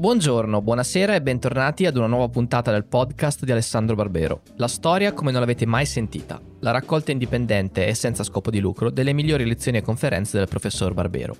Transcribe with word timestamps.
Buongiorno, 0.00 0.62
buonasera 0.62 1.16
e 1.16 1.20
bentornati 1.20 1.84
ad 1.84 1.96
una 1.96 2.06
nuova 2.06 2.28
puntata 2.28 2.70
del 2.70 2.84
podcast 2.84 3.44
di 3.44 3.50
Alessandro 3.50 3.96
Barbero. 3.96 4.42
La 4.54 4.68
storia 4.68 5.12
come 5.12 5.32
non 5.32 5.40
l'avete 5.40 5.66
mai 5.66 5.86
sentita. 5.86 6.40
La 6.60 6.70
raccolta 6.70 7.10
indipendente 7.10 7.84
e 7.84 7.94
senza 7.94 8.22
scopo 8.22 8.48
di 8.48 8.60
lucro 8.60 8.90
delle 8.90 9.12
migliori 9.12 9.44
lezioni 9.44 9.78
e 9.78 9.82
conferenze 9.82 10.38
del 10.38 10.46
professor 10.46 10.94
Barbero. 10.94 11.36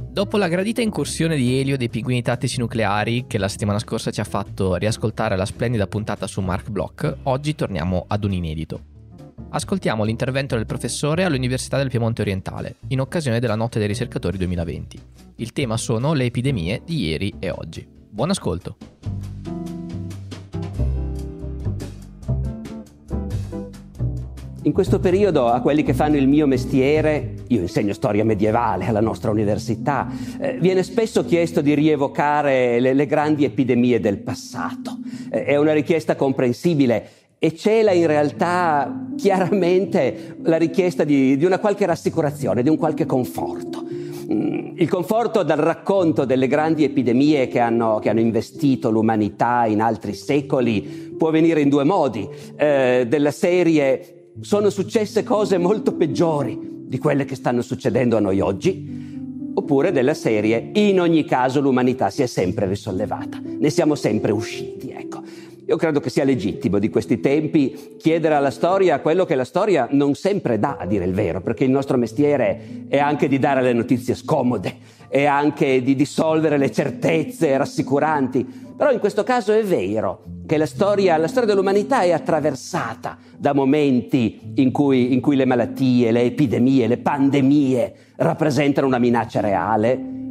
Dopo 0.00 0.36
la 0.36 0.48
gradita 0.48 0.82
incursione 0.82 1.36
di 1.36 1.60
Elio 1.60 1.76
dei 1.76 1.88
pinguini 1.88 2.22
tattici 2.22 2.58
nucleari, 2.58 3.26
che 3.28 3.38
la 3.38 3.46
settimana 3.46 3.78
scorsa 3.78 4.10
ci 4.10 4.20
ha 4.20 4.24
fatto 4.24 4.74
riascoltare 4.74 5.36
la 5.36 5.46
splendida 5.46 5.86
puntata 5.86 6.26
su 6.26 6.40
Mark 6.40 6.70
Bloch, 6.70 7.18
oggi 7.22 7.54
torniamo 7.54 8.04
ad 8.08 8.24
un 8.24 8.32
inedito. 8.32 8.80
Ascoltiamo 9.50 10.02
l'intervento 10.02 10.56
del 10.56 10.66
professore 10.66 11.22
all'Università 11.22 11.76
del 11.76 11.88
Piemonte 11.88 12.22
Orientale, 12.22 12.78
in 12.88 12.98
occasione 12.98 13.38
della 13.38 13.54
Notte 13.54 13.78
dei 13.78 13.86
Ricercatori 13.86 14.38
2020. 14.38 15.00
Il 15.36 15.52
tema 15.52 15.76
sono 15.76 16.12
le 16.12 16.26
epidemie 16.26 16.82
di 16.84 17.06
ieri 17.06 17.34
e 17.40 17.50
oggi. 17.50 17.84
Buon 18.08 18.30
ascolto! 18.30 18.76
In 24.62 24.72
questo 24.72 25.00
periodo 25.00 25.48
a 25.48 25.60
quelli 25.60 25.82
che 25.82 25.92
fanno 25.92 26.16
il 26.16 26.28
mio 26.28 26.46
mestiere, 26.46 27.34
io 27.48 27.60
insegno 27.60 27.92
storia 27.94 28.24
medievale 28.24 28.86
alla 28.86 29.00
nostra 29.00 29.32
università, 29.32 30.08
eh, 30.38 30.56
viene 30.60 30.84
spesso 30.84 31.24
chiesto 31.24 31.60
di 31.60 31.74
rievocare 31.74 32.78
le, 32.78 32.94
le 32.94 33.06
grandi 33.06 33.44
epidemie 33.44 33.98
del 33.98 34.18
passato. 34.18 34.98
Eh, 35.30 35.46
è 35.46 35.56
una 35.56 35.72
richiesta 35.72 36.14
comprensibile 36.14 37.08
e 37.40 37.56
cela 37.56 37.90
in 37.90 38.06
realtà 38.06 39.06
chiaramente 39.16 40.36
la 40.44 40.58
richiesta 40.58 41.02
di, 41.02 41.36
di 41.36 41.44
una 41.44 41.58
qualche 41.58 41.86
rassicurazione, 41.86 42.62
di 42.62 42.68
un 42.68 42.76
qualche 42.76 43.04
conforto. 43.04 43.83
Mm, 44.32 44.76
il 44.76 44.88
conforto 44.88 45.42
dal 45.42 45.58
racconto 45.58 46.24
delle 46.24 46.46
grandi 46.46 46.84
epidemie 46.84 47.46
che 47.48 47.58
hanno, 47.58 47.98
che 47.98 48.08
hanno, 48.08 48.20
investito 48.20 48.90
l'umanità 48.90 49.66
in 49.66 49.80
altri 49.80 50.14
secoli 50.14 51.14
può 51.16 51.30
venire 51.30 51.60
in 51.60 51.68
due 51.68 51.84
modi. 51.84 52.28
Eh, 52.56 53.06
della 53.08 53.30
serie 53.30 54.30
sono 54.40 54.70
successe 54.70 55.22
cose 55.22 55.58
molto 55.58 55.94
peggiori 55.94 56.58
di 56.86 56.98
quelle 56.98 57.24
che 57.24 57.34
stanno 57.34 57.62
succedendo 57.62 58.16
a 58.16 58.20
noi 58.20 58.40
oggi, 58.40 59.52
oppure 59.54 59.92
della 59.92 60.14
serie 60.14 60.70
in 60.74 61.00
ogni 61.00 61.24
caso 61.24 61.60
l'umanità 61.60 62.10
si 62.10 62.22
è 62.22 62.26
sempre 62.26 62.66
risollevata, 62.66 63.40
ne 63.42 63.70
siamo 63.70 63.94
sempre 63.94 64.32
usciti. 64.32 64.90
Ecco. 64.90 65.22
Io 65.66 65.76
credo 65.76 65.98
che 65.98 66.10
sia 66.10 66.24
legittimo 66.24 66.78
di 66.78 66.90
questi 66.90 67.20
tempi 67.20 67.96
chiedere 67.98 68.34
alla 68.34 68.50
storia 68.50 69.00
quello 69.00 69.24
che 69.24 69.34
la 69.34 69.44
storia 69.44 69.88
non 69.92 70.14
sempre 70.14 70.58
dà, 70.58 70.76
a 70.78 70.84
dire 70.84 71.06
il 71.06 71.14
vero, 71.14 71.40
perché 71.40 71.64
il 71.64 71.70
nostro 71.70 71.96
mestiere 71.96 72.84
è 72.88 72.98
anche 72.98 73.28
di 73.28 73.38
dare 73.38 73.62
le 73.62 73.72
notizie 73.72 74.14
scomode, 74.14 74.76
è 75.08 75.24
anche 75.24 75.82
di 75.82 75.94
dissolvere 75.94 76.58
le 76.58 76.70
certezze 76.70 77.56
rassicuranti. 77.56 78.44
Però 78.76 78.92
in 78.92 78.98
questo 78.98 79.22
caso 79.22 79.52
è 79.52 79.64
vero 79.64 80.22
che 80.44 80.58
la 80.58 80.66
storia, 80.66 81.16
la 81.16 81.28
storia 81.28 81.48
dell'umanità 81.48 82.02
è 82.02 82.10
attraversata 82.10 83.16
da 83.38 83.54
momenti 83.54 84.52
in 84.56 84.70
cui, 84.70 85.14
in 85.14 85.22
cui 85.22 85.36
le 85.36 85.46
malattie, 85.46 86.10
le 86.10 86.22
epidemie, 86.22 86.86
le 86.86 86.98
pandemie 86.98 87.94
rappresentano 88.16 88.86
una 88.86 88.98
minaccia 88.98 89.40
reale 89.40 90.23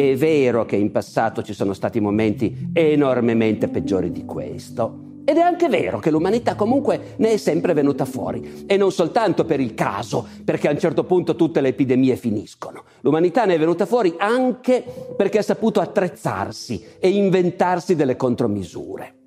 è 0.00 0.16
vero 0.16 0.64
che 0.64 0.76
in 0.76 0.90
passato 0.90 1.42
ci 1.42 1.52
sono 1.52 1.74
stati 1.74 2.00
momenti 2.00 2.70
enormemente 2.72 3.68
peggiori 3.68 4.10
di 4.10 4.24
questo. 4.24 5.08
Ed 5.24 5.36
è 5.36 5.40
anche 5.40 5.68
vero 5.68 5.98
che 5.98 6.10
l'umanità 6.10 6.54
comunque 6.54 7.14
ne 7.18 7.32
è 7.32 7.36
sempre 7.36 7.72
venuta 7.72 8.04
fuori. 8.04 8.64
E 8.66 8.76
non 8.76 8.90
soltanto 8.90 9.44
per 9.44 9.60
il 9.60 9.74
caso, 9.74 10.26
perché 10.44 10.68
a 10.68 10.72
un 10.72 10.78
certo 10.78 11.04
punto 11.04 11.36
tutte 11.36 11.60
le 11.60 11.68
epidemie 11.68 12.16
finiscono. 12.16 12.82
L'umanità 13.02 13.44
ne 13.44 13.54
è 13.54 13.58
venuta 13.58 13.86
fuori 13.86 14.14
anche 14.16 14.82
perché 15.16 15.38
ha 15.38 15.42
saputo 15.42 15.80
attrezzarsi 15.80 16.84
e 16.98 17.10
inventarsi 17.10 17.94
delle 17.94 18.16
contromisure. 18.16 19.19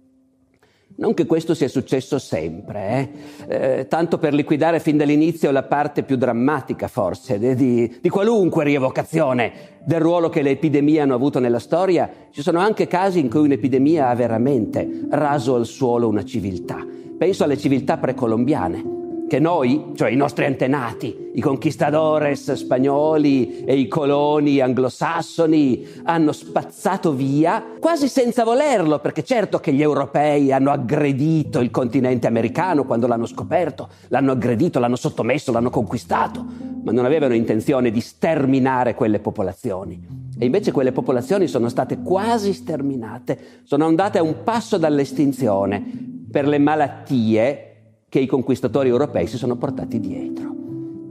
Non 0.95 1.13
che 1.13 1.25
questo 1.25 1.53
sia 1.55 1.67
successo 1.67 2.19
sempre, 2.19 3.11
eh? 3.47 3.77
Eh, 3.77 3.87
tanto 3.87 4.17
per 4.19 4.33
liquidare 4.33 4.79
fin 4.79 4.95
dall'inizio 4.95 5.49
la 5.51 5.63
parte 5.63 6.03
più 6.03 6.17
drammatica 6.17 6.87
forse 6.87 7.39
di, 7.55 7.97
di, 7.99 8.09
qualunque 8.09 8.63
rievocazione 8.63 9.51
del 9.83 9.99
ruolo 9.99 10.29
che 10.29 10.41
le 10.41 10.51
epidemie 10.51 11.01
hanno 11.01 11.15
avuto 11.15 11.39
nella 11.39 11.59
storia, 11.59 12.09
ci 12.31 12.41
sono 12.41 12.59
anche 12.59 12.87
casi 12.87 13.19
in 13.19 13.29
cui 13.29 13.41
un'epidemia 13.41 14.09
ha 14.09 14.15
veramente 14.15 15.07
raso 15.09 15.55
al 15.55 15.65
suolo 15.65 16.07
una 16.07 16.23
civiltà. 16.23 16.85
Penso 17.17 17.43
alle 17.43 17.57
civiltà 17.57 17.97
precolombiane 17.97 19.01
che 19.33 19.39
noi, 19.39 19.93
cioè 19.95 20.11
i 20.11 20.15
nostri 20.15 20.45
antenati, 20.45 21.31
i 21.33 21.41
conquistadores 21.41 22.53
spagnoli 22.53 23.63
e 23.63 23.75
i 23.75 23.87
coloni 23.87 24.59
anglosassoni, 24.59 25.87
hanno 26.03 26.31
spazzato 26.31 27.13
via 27.13 27.65
quasi 27.79 28.09
senza 28.09 28.43
volerlo, 28.43 28.99
perché 28.99 29.23
certo 29.23 29.57
che 29.57 29.73
gli 29.73 29.81
europei 29.81 30.51
hanno 30.51 30.69
aggredito 30.69 31.61
il 31.61 31.71
continente 31.71 32.27
americano 32.27 32.83
quando 32.83 33.07
l'hanno 33.07 33.25
scoperto, 33.25 33.89
l'hanno 34.09 34.33
aggredito, 34.33 34.77
l'hanno 34.77 34.95
sottomesso, 34.95 35.51
l'hanno 35.51 35.71
conquistato, 35.71 36.45
ma 36.83 36.91
non 36.91 37.03
avevano 37.03 37.33
intenzione 37.33 37.89
di 37.89 38.01
sterminare 38.01 38.93
quelle 38.93 39.17
popolazioni. 39.17 39.99
E 40.37 40.45
invece 40.45 40.71
quelle 40.71 40.91
popolazioni 40.91 41.47
sono 41.47 41.69
state 41.69 42.03
quasi 42.03 42.53
sterminate, 42.53 43.63
sono 43.63 43.87
andate 43.87 44.19
a 44.19 44.21
un 44.21 44.43
passo 44.43 44.77
dall'estinzione 44.77 45.83
per 46.29 46.47
le 46.47 46.59
malattie 46.59 47.72
che 48.13 48.19
i 48.19 48.27
conquistatori 48.27 48.89
europei 48.89 49.25
si 49.25 49.37
sono 49.37 49.55
portati 49.55 49.99
dietro. 49.99 50.53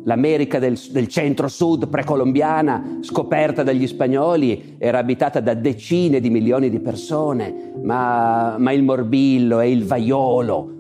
L'America 0.05 0.61
del, 0.61 0.79
del 0.93 1.09
centro-sud 1.09 1.89
precolombiana, 1.89 2.99
scoperta 3.01 3.65
dagli 3.65 3.89
spagnoli, 3.89 4.77
era 4.79 4.99
abitata 4.99 5.41
da 5.41 5.55
decine 5.55 6.21
di 6.21 6.31
milioni 6.31 6.71
di 6.71 6.79
persone, 6.79 7.73
ma, 7.83 8.55
ma 8.57 8.71
il 8.71 8.85
morbillo 8.85 9.59
e 9.59 9.73
il 9.73 9.85
vaiolo, 9.85 10.71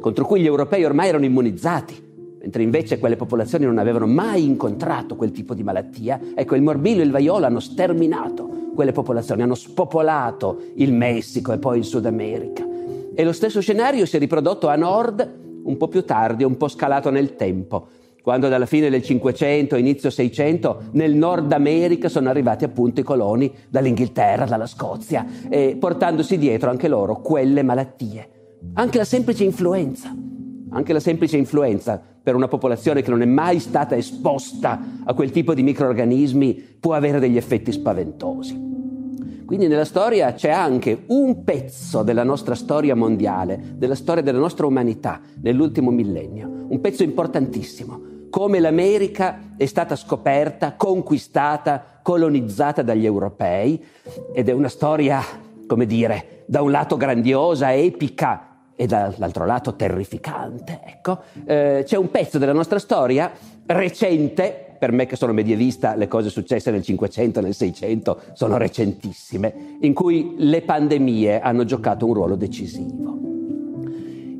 contro 0.00 0.24
cui 0.24 0.40
gli 0.40 0.46
europei 0.46 0.84
ormai 0.84 1.08
erano 1.08 1.26
immunizzati, 1.26 2.02
mentre 2.40 2.62
invece 2.62 2.98
quelle 2.98 3.16
popolazioni 3.16 3.66
non 3.66 3.76
avevano 3.76 4.06
mai 4.06 4.44
incontrato 4.44 5.16
quel 5.16 5.32
tipo 5.32 5.52
di 5.52 5.62
malattia, 5.62 6.18
ecco 6.34 6.54
il 6.54 6.62
morbillo 6.62 7.02
e 7.02 7.04
il 7.04 7.10
vaiolo 7.10 7.44
hanno 7.44 7.60
sterminato 7.60 8.70
quelle 8.74 8.92
popolazioni, 8.92 9.42
hanno 9.42 9.54
spopolato 9.54 10.62
il 10.76 10.94
Messico 10.94 11.52
e 11.52 11.58
poi 11.58 11.76
il 11.76 11.84
Sud 11.84 12.06
America. 12.06 12.66
E 13.14 13.22
lo 13.22 13.32
stesso 13.32 13.60
scenario 13.60 14.06
si 14.06 14.16
è 14.16 14.18
riprodotto 14.18 14.68
a 14.68 14.76
nord 14.76 15.46
un 15.68 15.76
po' 15.76 15.88
più 15.88 16.04
tardi, 16.04 16.44
un 16.44 16.56
po' 16.56 16.68
scalato 16.68 17.10
nel 17.10 17.36
tempo, 17.36 17.86
quando 18.22 18.48
dalla 18.48 18.66
fine 18.66 18.90
del 18.90 19.02
500, 19.02 19.76
inizio 19.76 20.10
600, 20.10 20.82
nel 20.92 21.14
Nord 21.14 21.52
America 21.52 22.08
sono 22.08 22.28
arrivati 22.28 22.64
appunto 22.64 23.00
i 23.00 23.02
coloni 23.04 23.50
dall'Inghilterra, 23.68 24.44
dalla 24.44 24.66
Scozia, 24.66 25.24
eh, 25.48 25.76
portandosi 25.78 26.36
dietro 26.36 26.68
anche 26.68 26.88
loro 26.88 27.20
quelle 27.20 27.62
malattie. 27.62 28.28
Anche 28.74 28.98
la 28.98 29.04
semplice 29.04 29.44
influenza, 29.44 30.14
anche 30.70 30.92
la 30.92 31.00
semplice 31.00 31.36
influenza 31.36 32.02
per 32.22 32.34
una 32.34 32.48
popolazione 32.48 33.00
che 33.00 33.10
non 33.10 33.22
è 33.22 33.24
mai 33.24 33.60
stata 33.60 33.96
esposta 33.96 34.78
a 35.04 35.14
quel 35.14 35.30
tipo 35.30 35.54
di 35.54 35.62
microorganismi 35.62 36.76
può 36.78 36.92
avere 36.92 37.20
degli 37.20 37.36
effetti 37.38 37.72
spaventosi. 37.72 38.87
Quindi 39.48 39.66
nella 39.66 39.86
storia 39.86 40.34
c'è 40.34 40.50
anche 40.50 41.04
un 41.06 41.42
pezzo 41.42 42.02
della 42.02 42.22
nostra 42.22 42.54
storia 42.54 42.94
mondiale, 42.94 43.58
della 43.76 43.94
storia 43.94 44.22
della 44.22 44.38
nostra 44.38 44.66
umanità 44.66 45.22
nell'ultimo 45.40 45.90
millennio, 45.90 46.66
un 46.68 46.78
pezzo 46.82 47.02
importantissimo, 47.02 48.26
come 48.28 48.60
l'America 48.60 49.54
è 49.56 49.64
stata 49.64 49.96
scoperta, 49.96 50.74
conquistata, 50.74 51.82
colonizzata 52.02 52.82
dagli 52.82 53.06
europei 53.06 53.82
ed 54.34 54.50
è 54.50 54.52
una 54.52 54.68
storia, 54.68 55.22
come 55.66 55.86
dire, 55.86 56.42
da 56.44 56.60
un 56.60 56.70
lato 56.70 56.98
grandiosa, 56.98 57.72
epica 57.72 58.48
e 58.76 58.86
dall'altro 58.86 59.46
lato 59.46 59.76
terrificante. 59.76 60.82
Ecco, 60.84 61.20
eh, 61.46 61.84
c'è 61.86 61.96
un 61.96 62.10
pezzo 62.10 62.36
della 62.36 62.52
nostra 62.52 62.78
storia 62.78 63.32
recente 63.64 64.67
per 64.78 64.92
me 64.92 65.06
che 65.06 65.16
sono 65.16 65.32
medievista, 65.32 65.94
le 65.94 66.08
cose 66.08 66.30
successe 66.30 66.70
nel 66.70 66.82
500, 66.82 67.40
nel 67.40 67.54
600 67.54 68.20
sono 68.32 68.56
recentissime, 68.56 69.76
in 69.80 69.92
cui 69.92 70.34
le 70.36 70.62
pandemie 70.62 71.40
hanno 71.40 71.64
giocato 71.64 72.06
un 72.06 72.14
ruolo 72.14 72.36
decisivo. 72.36 73.18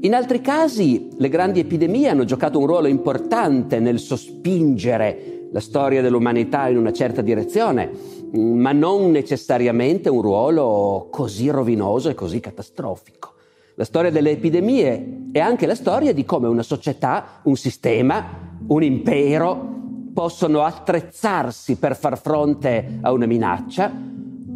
In 0.00 0.14
altri 0.14 0.40
casi 0.40 1.08
le 1.17 1.29
grandi 1.29 1.58
epidemie 1.58 2.08
hanno 2.08 2.25
giocato 2.25 2.61
un 2.61 2.67
ruolo 2.67 2.87
importante 2.87 3.81
nel 3.81 3.99
sospingere 3.99 5.49
la 5.50 5.61
storia 5.61 6.02
dell'umanità 6.02 6.69
in 6.69 6.76
una 6.76 6.93
certa 6.93 7.20
direzione, 7.20 7.91
ma 8.32 8.70
non 8.73 9.11
necessariamente 9.11 10.08
un 10.08 10.23
ruolo 10.23 11.08
così 11.11 11.50
rovinoso 11.50 12.11
e 12.11 12.14
così 12.14 12.38
catastrofico. 12.38 13.32
La 13.75 13.84
storia 13.84 14.11
delle 14.11 14.31
epidemie 14.31 15.31
è 15.32 15.38
anche 15.38 15.67
la 15.67 15.75
storia 15.75 16.12
di 16.12 16.25
come 16.25 16.46
una 16.46 16.62
società, 16.62 17.41
un 17.44 17.56
sistema, 17.56 18.56
un 18.67 18.82
impero 18.82 19.76
possono 20.19 20.62
attrezzarsi 20.62 21.76
per 21.76 21.97
far 21.97 22.19
fronte 22.19 22.99
a 23.03 23.12
una 23.12 23.26
minaccia 23.26 23.88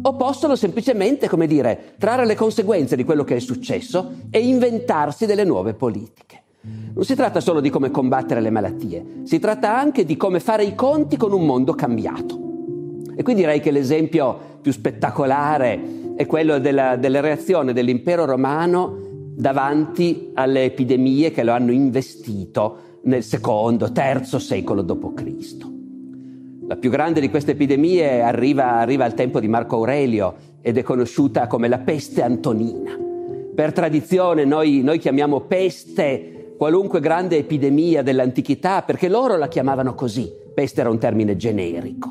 o 0.01 0.15
possono 0.17 0.57
semplicemente, 0.57 1.29
come 1.29 1.47
dire, 1.47 1.93
trarre 1.97 2.25
le 2.25 2.35
conseguenze 2.35 2.97
di 2.97 3.05
quello 3.05 3.23
che 3.23 3.37
è 3.37 3.39
successo 3.39 4.11
e 4.29 4.39
inventarsi 4.39 5.25
delle 5.25 5.45
nuove 5.45 5.73
politiche. 5.73 6.41
Non 6.93 7.05
si 7.05 7.15
tratta 7.15 7.39
solo 7.39 7.61
di 7.61 7.69
come 7.69 7.91
combattere 7.91 8.41
le 8.41 8.49
malattie, 8.49 9.21
si 9.23 9.39
tratta 9.39 9.73
anche 9.73 10.03
di 10.03 10.17
come 10.17 10.41
fare 10.41 10.65
i 10.65 10.75
conti 10.75 11.15
con 11.15 11.31
un 11.31 11.45
mondo 11.45 11.73
cambiato. 11.75 12.37
E 13.15 13.23
qui 13.23 13.33
direi 13.33 13.61
che 13.61 13.71
l'esempio 13.71 14.37
più 14.59 14.73
spettacolare 14.73 15.81
è 16.17 16.25
quello 16.25 16.59
della, 16.59 16.97
della 16.97 17.21
reazione 17.21 17.71
dell'impero 17.71 18.25
romano 18.25 18.97
davanti 19.33 20.31
alle 20.33 20.65
epidemie 20.65 21.31
che 21.31 21.43
lo 21.45 21.53
hanno 21.53 21.71
investito 21.71 22.91
nel 23.03 23.23
secondo, 23.23 23.91
terzo 23.91 24.39
secolo 24.39 24.81
d.C. 24.81 25.71
La 26.67 26.75
più 26.77 26.89
grande 26.89 27.19
di 27.19 27.29
queste 27.29 27.51
epidemie 27.51 28.21
arriva, 28.21 28.79
arriva 28.79 29.03
al 29.03 29.13
tempo 29.13 29.39
di 29.39 29.47
Marco 29.47 29.75
Aurelio 29.75 30.35
ed 30.61 30.77
è 30.77 30.83
conosciuta 30.83 31.47
come 31.47 31.67
la 31.67 31.79
peste 31.79 32.21
antonina. 32.21 32.97
Per 33.53 33.73
tradizione 33.73 34.45
noi, 34.45 34.81
noi 34.81 34.99
chiamiamo 34.99 35.41
peste 35.41 36.55
qualunque 36.57 37.01
grande 37.01 37.37
epidemia 37.37 38.01
dell'antichità 38.01 38.81
perché 38.83 39.09
loro 39.09 39.35
la 39.35 39.47
chiamavano 39.49 39.93
così. 39.93 40.31
Peste 40.53 40.81
era 40.81 40.89
un 40.89 40.97
termine 40.97 41.35
generico. 41.35 42.09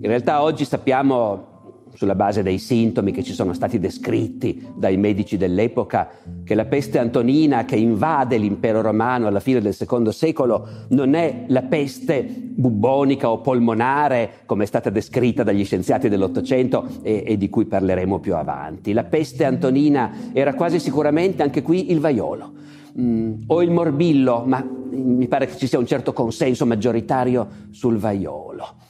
In 0.00 0.08
realtà 0.08 0.42
oggi 0.42 0.64
sappiamo 0.64 1.55
sulla 1.96 2.14
base 2.14 2.42
dei 2.42 2.58
sintomi 2.58 3.10
che 3.10 3.22
ci 3.22 3.32
sono 3.32 3.52
stati 3.52 3.78
descritti 3.78 4.68
dai 4.76 4.96
medici 4.96 5.36
dell'epoca, 5.36 6.08
che 6.44 6.54
la 6.54 6.66
peste 6.66 6.98
antonina 6.98 7.64
che 7.64 7.76
invade 7.76 8.36
l'impero 8.36 8.82
romano 8.82 9.26
alla 9.26 9.40
fine 9.40 9.60
del 9.60 9.74
secondo 9.74 10.12
secolo 10.12 10.68
non 10.90 11.14
è 11.14 11.44
la 11.48 11.62
peste 11.62 12.22
bubbonica 12.22 13.30
o 13.30 13.40
polmonare 13.40 14.30
come 14.46 14.64
è 14.64 14.66
stata 14.66 14.90
descritta 14.90 15.42
dagli 15.42 15.64
scienziati 15.64 16.08
dell'Ottocento 16.08 16.86
e, 17.02 17.24
e 17.26 17.36
di 17.36 17.48
cui 17.48 17.64
parleremo 17.64 18.18
più 18.18 18.36
avanti. 18.36 18.92
La 18.92 19.04
peste 19.04 19.44
antonina 19.44 20.30
era 20.32 20.54
quasi 20.54 20.78
sicuramente 20.78 21.42
anche 21.42 21.62
qui 21.62 21.90
il 21.90 22.00
vaiolo. 22.00 22.52
Mm, 22.98 23.42
o 23.48 23.62
il 23.62 23.70
morbillo, 23.70 24.44
ma 24.46 24.64
mi 24.90 25.28
pare 25.28 25.46
che 25.46 25.56
ci 25.56 25.66
sia 25.66 25.78
un 25.78 25.86
certo 25.86 26.12
consenso 26.12 26.64
maggioritario 26.64 27.46
sul 27.70 27.98
vaiolo. 27.98 28.85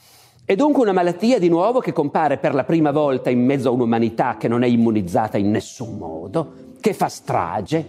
È 0.48 0.54
dunque 0.54 0.82
una 0.82 0.92
malattia 0.92 1.40
di 1.40 1.48
nuovo 1.48 1.80
che 1.80 1.92
compare 1.92 2.38
per 2.38 2.54
la 2.54 2.62
prima 2.62 2.92
volta 2.92 3.30
in 3.30 3.44
mezzo 3.44 3.68
a 3.68 3.72
un'umanità 3.72 4.36
che 4.36 4.46
non 4.46 4.62
è 4.62 4.68
immunizzata 4.68 5.36
in 5.38 5.50
nessun 5.50 5.96
modo, 5.98 6.52
che 6.78 6.92
fa 6.92 7.08
strage, 7.08 7.84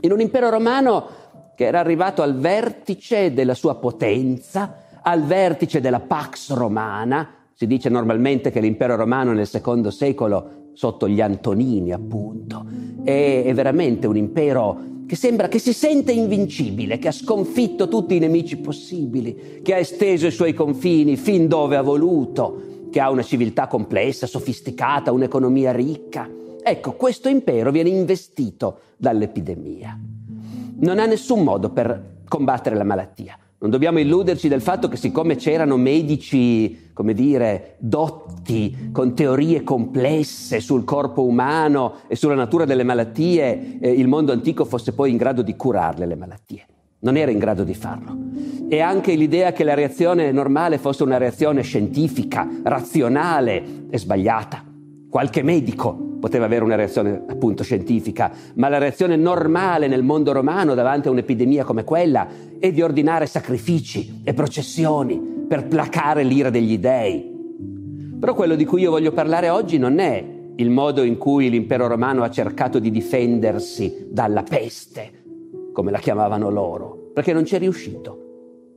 in 0.00 0.12
un 0.12 0.20
impero 0.20 0.50
romano 0.50 1.06
che 1.54 1.64
era 1.64 1.80
arrivato 1.80 2.20
al 2.20 2.36
vertice 2.36 3.32
della 3.32 3.54
sua 3.54 3.76
potenza, 3.76 4.82
al 5.00 5.22
vertice 5.22 5.80
della 5.80 6.00
Pax 6.00 6.52
Romana. 6.52 7.30
Si 7.54 7.66
dice 7.66 7.88
normalmente 7.88 8.50
che 8.50 8.60
l'impero 8.60 8.94
romano 8.94 9.32
nel 9.32 9.46
secondo 9.46 9.90
secolo, 9.90 10.65
sotto 10.76 11.08
gli 11.08 11.22
Antonini 11.22 11.92
appunto, 11.92 12.66
è, 13.02 13.44
è 13.46 13.54
veramente 13.54 14.06
un 14.06 14.16
impero 14.16 14.94
che 15.06 15.16
sembra 15.16 15.48
che 15.48 15.58
si 15.58 15.72
sente 15.72 16.12
invincibile, 16.12 16.98
che 16.98 17.08
ha 17.08 17.12
sconfitto 17.12 17.88
tutti 17.88 18.14
i 18.14 18.18
nemici 18.18 18.58
possibili, 18.58 19.60
che 19.62 19.72
ha 19.74 19.78
esteso 19.78 20.26
i 20.26 20.32
suoi 20.32 20.52
confini 20.52 21.16
fin 21.16 21.48
dove 21.48 21.76
ha 21.76 21.82
voluto, 21.82 22.88
che 22.90 23.00
ha 23.00 23.10
una 23.10 23.22
civiltà 23.22 23.68
complessa, 23.68 24.26
sofisticata, 24.26 25.12
un'economia 25.12 25.72
ricca. 25.72 26.28
Ecco, 26.62 26.92
questo 26.92 27.28
impero 27.28 27.70
viene 27.70 27.88
investito 27.88 28.80
dall'epidemia. 28.96 29.98
Non 30.80 30.98
ha 30.98 31.06
nessun 31.06 31.42
modo 31.42 31.70
per 31.70 32.16
combattere 32.28 32.76
la 32.76 32.84
malattia. 32.84 33.38
Non 33.58 33.70
dobbiamo 33.70 33.98
illuderci 33.98 34.48
del 34.48 34.60
fatto 34.60 34.86
che 34.86 34.98
siccome 34.98 35.36
c'erano 35.36 35.78
medici, 35.78 36.90
come 36.92 37.14
dire, 37.14 37.76
dotti, 37.78 38.90
con 38.92 39.14
teorie 39.14 39.62
complesse 39.62 40.60
sul 40.60 40.84
corpo 40.84 41.24
umano 41.24 42.00
e 42.06 42.16
sulla 42.16 42.34
natura 42.34 42.66
delle 42.66 42.82
malattie, 42.82 43.78
eh, 43.80 43.90
il 43.90 44.08
mondo 44.08 44.32
antico 44.32 44.66
fosse 44.66 44.92
poi 44.92 45.10
in 45.10 45.16
grado 45.16 45.40
di 45.40 45.56
curarle 45.56 46.04
le 46.04 46.16
malattie. 46.16 46.66
Non 46.98 47.16
era 47.16 47.30
in 47.30 47.38
grado 47.38 47.64
di 47.64 47.74
farlo. 47.74 48.14
E 48.68 48.80
anche 48.80 49.14
l'idea 49.14 49.52
che 49.52 49.64
la 49.64 49.74
reazione 49.74 50.32
normale 50.32 50.76
fosse 50.76 51.02
una 51.02 51.16
reazione 51.16 51.62
scientifica, 51.62 52.46
razionale, 52.62 53.86
è 53.88 53.96
sbagliata. 53.96 54.75
Qualche 55.08 55.42
medico 55.42 56.16
poteva 56.20 56.46
avere 56.46 56.64
una 56.64 56.74
reazione 56.74 57.22
appunto 57.28 57.62
scientifica, 57.62 58.32
ma 58.54 58.68
la 58.68 58.78
reazione 58.78 59.16
normale 59.16 59.86
nel 59.86 60.02
mondo 60.02 60.32
romano 60.32 60.74
davanti 60.74 61.08
a 61.08 61.12
un'epidemia 61.12 61.64
come 61.64 61.84
quella 61.84 62.26
è 62.58 62.72
di 62.72 62.82
ordinare 62.82 63.26
sacrifici 63.26 64.22
e 64.24 64.34
processioni 64.34 65.44
per 65.46 65.66
placare 65.68 66.24
l'ira 66.24 66.50
degli 66.50 66.78
dei. 66.78 67.34
Però 68.18 68.34
quello 68.34 68.56
di 68.56 68.64
cui 68.64 68.80
io 68.80 68.90
voglio 68.90 69.12
parlare 69.12 69.48
oggi 69.48 69.78
non 69.78 69.98
è 69.98 70.24
il 70.56 70.70
modo 70.70 71.02
in 71.02 71.18
cui 71.18 71.50
l'impero 71.50 71.86
romano 71.86 72.22
ha 72.22 72.30
cercato 72.30 72.78
di 72.78 72.90
difendersi 72.90 74.08
dalla 74.10 74.42
peste, 74.42 75.24
come 75.72 75.90
la 75.90 75.98
chiamavano 75.98 76.50
loro, 76.50 77.10
perché 77.12 77.32
non 77.32 77.44
ci 77.44 77.54
è 77.54 77.58
riuscito. 77.58 78.22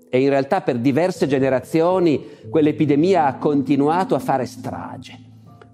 E 0.09 0.21
in 0.21 0.29
realtà 0.29 0.61
per 0.61 0.77
diverse 0.77 1.25
generazioni 1.25 2.21
quell'epidemia 2.49 3.25
ha 3.25 3.37
continuato 3.37 4.13
a 4.15 4.19
fare 4.19 4.45
strage. 4.45 5.28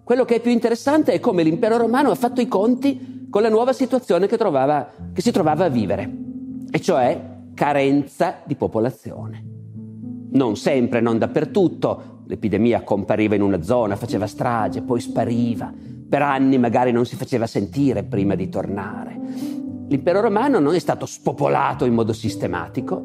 Quello 0.06 0.24
che 0.24 0.36
è 0.36 0.40
più 0.40 0.52
interessante 0.52 1.14
è 1.14 1.20
come 1.20 1.42
l'impero 1.42 1.78
romano 1.78 2.12
ha 2.12 2.16
fatto 2.16 2.40
i 2.40 2.48
conti 2.48 3.26
con 3.28 3.42
la 3.42 3.50
nuova 3.50 3.74
situazione 3.74 4.28
che, 4.28 4.38
trovava, 4.38 4.88
che 5.12 5.20
si 5.24 5.32
trovava 5.32 5.66
a 5.66 5.70
vivere, 5.70 6.08
e 6.70 6.80
cioè 6.80 7.20
carenza 7.56 8.36
di 8.46 8.54
popolazione. 8.54 9.44
Non 10.30 10.58
sempre, 10.58 11.02
non 11.02 11.18
dappertutto, 11.18 12.22
l'epidemia 12.28 12.84
compariva 12.84 13.34
in 13.34 13.42
una 13.42 13.64
zona, 13.64 13.96
faceva 13.96 14.28
strage, 14.28 14.84
poi 14.84 15.00
spariva, 15.00 15.74
per 16.08 16.22
anni 16.22 16.60
magari 16.60 16.92
non 16.92 17.08
si 17.08 17.16
faceva 17.16 17.48
sentire 17.48 18.04
prima 18.04 18.36
di 18.36 18.48
tornare. 18.48 19.20
L'impero 19.88 20.22
romano 20.22 20.60
non 20.60 20.76
è 20.76 20.80
stato 20.80 21.08
spopolato 21.08 21.84
in 21.84 21.96
modo 21.96 22.14
sistematico, 22.14 23.02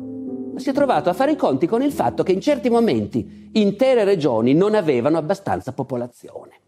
ma 0.52 0.60
si 0.60 0.68
è 0.68 0.74
trovato 0.74 1.08
a 1.08 1.14
fare 1.14 1.32
i 1.32 1.36
conti 1.36 1.66
con 1.66 1.80
il 1.80 1.92
fatto 1.92 2.22
che 2.22 2.32
in 2.32 2.42
certi 2.42 2.68
momenti 2.68 3.48
intere 3.54 4.04
regioni 4.04 4.52
non 4.52 4.74
avevano 4.74 5.16
abbastanza 5.16 5.72
popolazione. 5.72 6.58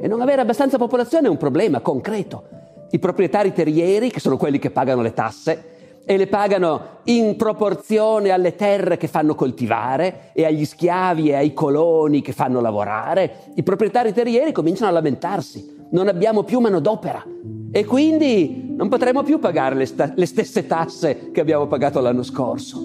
E 0.00 0.06
non 0.08 0.20
avere 0.20 0.40
abbastanza 0.40 0.78
popolazione 0.78 1.26
è 1.26 1.30
un 1.30 1.36
problema 1.36 1.80
concreto. 1.80 2.44
I 2.90 2.98
proprietari 2.98 3.52
terrieri, 3.52 4.10
che 4.10 4.20
sono 4.20 4.36
quelli 4.36 4.58
che 4.58 4.70
pagano 4.70 5.02
le 5.02 5.12
tasse, 5.12 5.76
e 6.10 6.16
le 6.16 6.26
pagano 6.26 7.00
in 7.04 7.36
proporzione 7.36 8.30
alle 8.30 8.56
terre 8.56 8.96
che 8.96 9.08
fanno 9.08 9.34
coltivare 9.34 10.30
e 10.32 10.46
agli 10.46 10.64
schiavi 10.64 11.28
e 11.28 11.34
ai 11.34 11.52
coloni 11.52 12.22
che 12.22 12.32
fanno 12.32 12.62
lavorare, 12.62 13.52
i 13.56 13.62
proprietari 13.62 14.14
terrieri 14.14 14.52
cominciano 14.52 14.88
a 14.88 14.94
lamentarsi. 14.94 15.76
Non 15.90 16.08
abbiamo 16.08 16.44
più 16.44 16.60
manodopera 16.60 17.22
e 17.70 17.84
quindi 17.84 18.72
non 18.74 18.88
potremo 18.88 19.22
più 19.22 19.38
pagare 19.38 19.74
le, 19.74 19.84
sta- 19.84 20.10
le 20.14 20.24
stesse 20.24 20.66
tasse 20.66 21.30
che 21.30 21.42
abbiamo 21.42 21.66
pagato 21.66 22.00
l'anno 22.00 22.22
scorso. 22.22 22.80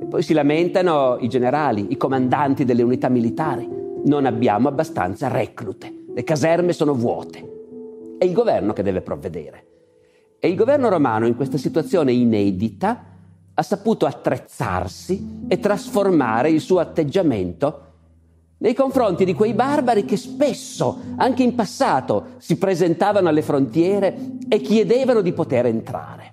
E 0.00 0.06
poi 0.06 0.22
si 0.22 0.32
lamentano 0.32 1.18
i 1.20 1.28
generali, 1.28 1.88
i 1.90 1.98
comandanti 1.98 2.64
delle 2.64 2.82
unità 2.82 3.10
militari. 3.10 3.68
Non 4.04 4.24
abbiamo 4.24 4.68
abbastanza 4.68 5.28
reclute 5.28 6.04
le 6.16 6.24
caserme 6.24 6.72
sono 6.72 6.94
vuote. 6.94 8.16
È 8.16 8.24
il 8.24 8.32
governo 8.32 8.72
che 8.72 8.82
deve 8.82 9.02
provvedere. 9.02 9.66
E 10.38 10.48
il 10.48 10.56
governo 10.56 10.88
romano 10.88 11.26
in 11.26 11.36
questa 11.36 11.58
situazione 11.58 12.10
inedita 12.10 13.04
ha 13.52 13.62
saputo 13.62 14.06
attrezzarsi 14.06 15.44
e 15.46 15.58
trasformare 15.58 16.48
il 16.48 16.62
suo 16.62 16.78
atteggiamento 16.78 17.82
nei 18.58 18.72
confronti 18.72 19.26
di 19.26 19.34
quei 19.34 19.52
barbari 19.52 20.06
che 20.06 20.16
spesso, 20.16 21.00
anche 21.16 21.42
in 21.42 21.54
passato, 21.54 22.28
si 22.38 22.56
presentavano 22.56 23.28
alle 23.28 23.42
frontiere 23.42 24.16
e 24.48 24.62
chiedevano 24.62 25.20
di 25.20 25.34
poter 25.34 25.66
entrare. 25.66 26.32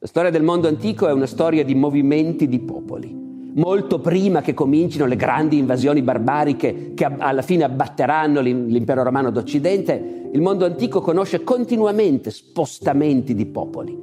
La 0.00 0.08
storia 0.08 0.30
del 0.30 0.42
mondo 0.42 0.66
antico 0.66 1.06
è 1.06 1.12
una 1.12 1.26
storia 1.26 1.64
di 1.64 1.76
movimenti 1.76 2.48
di 2.48 2.58
popoli 2.58 3.27
molto 3.58 3.98
prima 4.00 4.40
che 4.40 4.54
comincino 4.54 5.06
le 5.06 5.16
grandi 5.16 5.58
invasioni 5.58 6.02
barbariche 6.02 6.92
che 6.94 7.04
alla 7.04 7.42
fine 7.42 7.64
abbatteranno 7.64 8.40
l'impero 8.40 9.02
romano 9.02 9.30
d'Occidente, 9.30 10.30
il 10.32 10.40
mondo 10.40 10.64
antico 10.64 11.00
conosce 11.00 11.44
continuamente 11.44 12.30
spostamenti 12.30 13.34
di 13.34 13.46
popoli, 13.46 13.96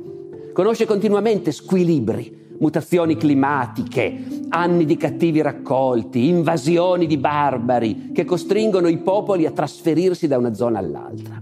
conosce 0.53 0.85
continuamente 0.85 1.51
squilibri, 1.51 2.43
mutazioni 2.59 3.15
climatiche, 3.17 4.24
anni 4.50 4.85
di 4.85 4.97
cattivi 4.97 5.41
raccolti, 5.41 6.27
invasioni 6.27 7.05
di 7.07 7.17
barbari 7.17 8.12
che 8.13 8.25
costringono 8.25 8.88
i 8.88 8.97
popoli 8.97 9.45
a 9.45 9.51
trasferirsi 9.51 10.27
da 10.27 10.38
una 10.38 10.53
zona 10.53 10.79
all'altra. 10.79 11.41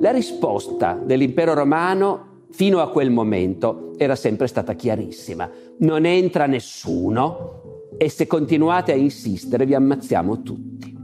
La 0.00 0.10
risposta 0.10 1.00
dell'impero 1.02 1.54
romano 1.54 2.32
fino 2.54 2.80
a 2.80 2.88
quel 2.88 3.10
momento 3.10 3.94
era 3.96 4.14
sempre 4.14 4.46
stata 4.46 4.74
chiarissima. 4.74 5.50
Non 5.78 6.04
entra 6.06 6.46
nessuno 6.46 7.88
e 7.98 8.08
se 8.08 8.28
continuate 8.28 8.92
a 8.92 8.94
insistere 8.94 9.66
vi 9.66 9.74
ammazziamo 9.74 10.40
tutti. 10.42 10.96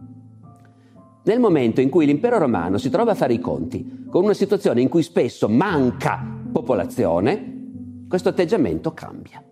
Nel 1.24 1.40
momento 1.40 1.80
in 1.80 1.88
cui 1.88 2.06
l'impero 2.06 2.38
romano 2.38 2.78
si 2.78 2.88
trova 2.88 3.10
a 3.10 3.16
fare 3.16 3.32
i 3.32 3.40
conti 3.40 4.04
con 4.08 4.22
una 4.22 4.32
situazione 4.32 4.80
in 4.80 4.88
cui 4.88 5.02
spesso 5.02 5.48
manca 5.48 6.24
popolazione, 6.52 8.04
questo 8.08 8.28
atteggiamento 8.28 8.94
cambia. 8.94 9.42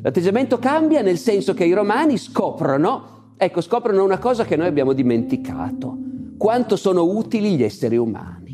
L'atteggiamento 0.00 0.58
cambia 0.58 1.02
nel 1.02 1.18
senso 1.18 1.52
che 1.52 1.66
i 1.66 1.74
romani 1.74 2.16
scoprono, 2.16 3.34
ecco, 3.36 3.60
scoprono 3.60 4.02
una 4.02 4.18
cosa 4.18 4.46
che 4.46 4.56
noi 4.56 4.68
abbiamo 4.68 4.94
dimenticato, 4.94 5.98
quanto 6.38 6.76
sono 6.76 7.04
utili 7.04 7.56
gli 7.56 7.62
esseri 7.62 7.98
umani. 7.98 8.45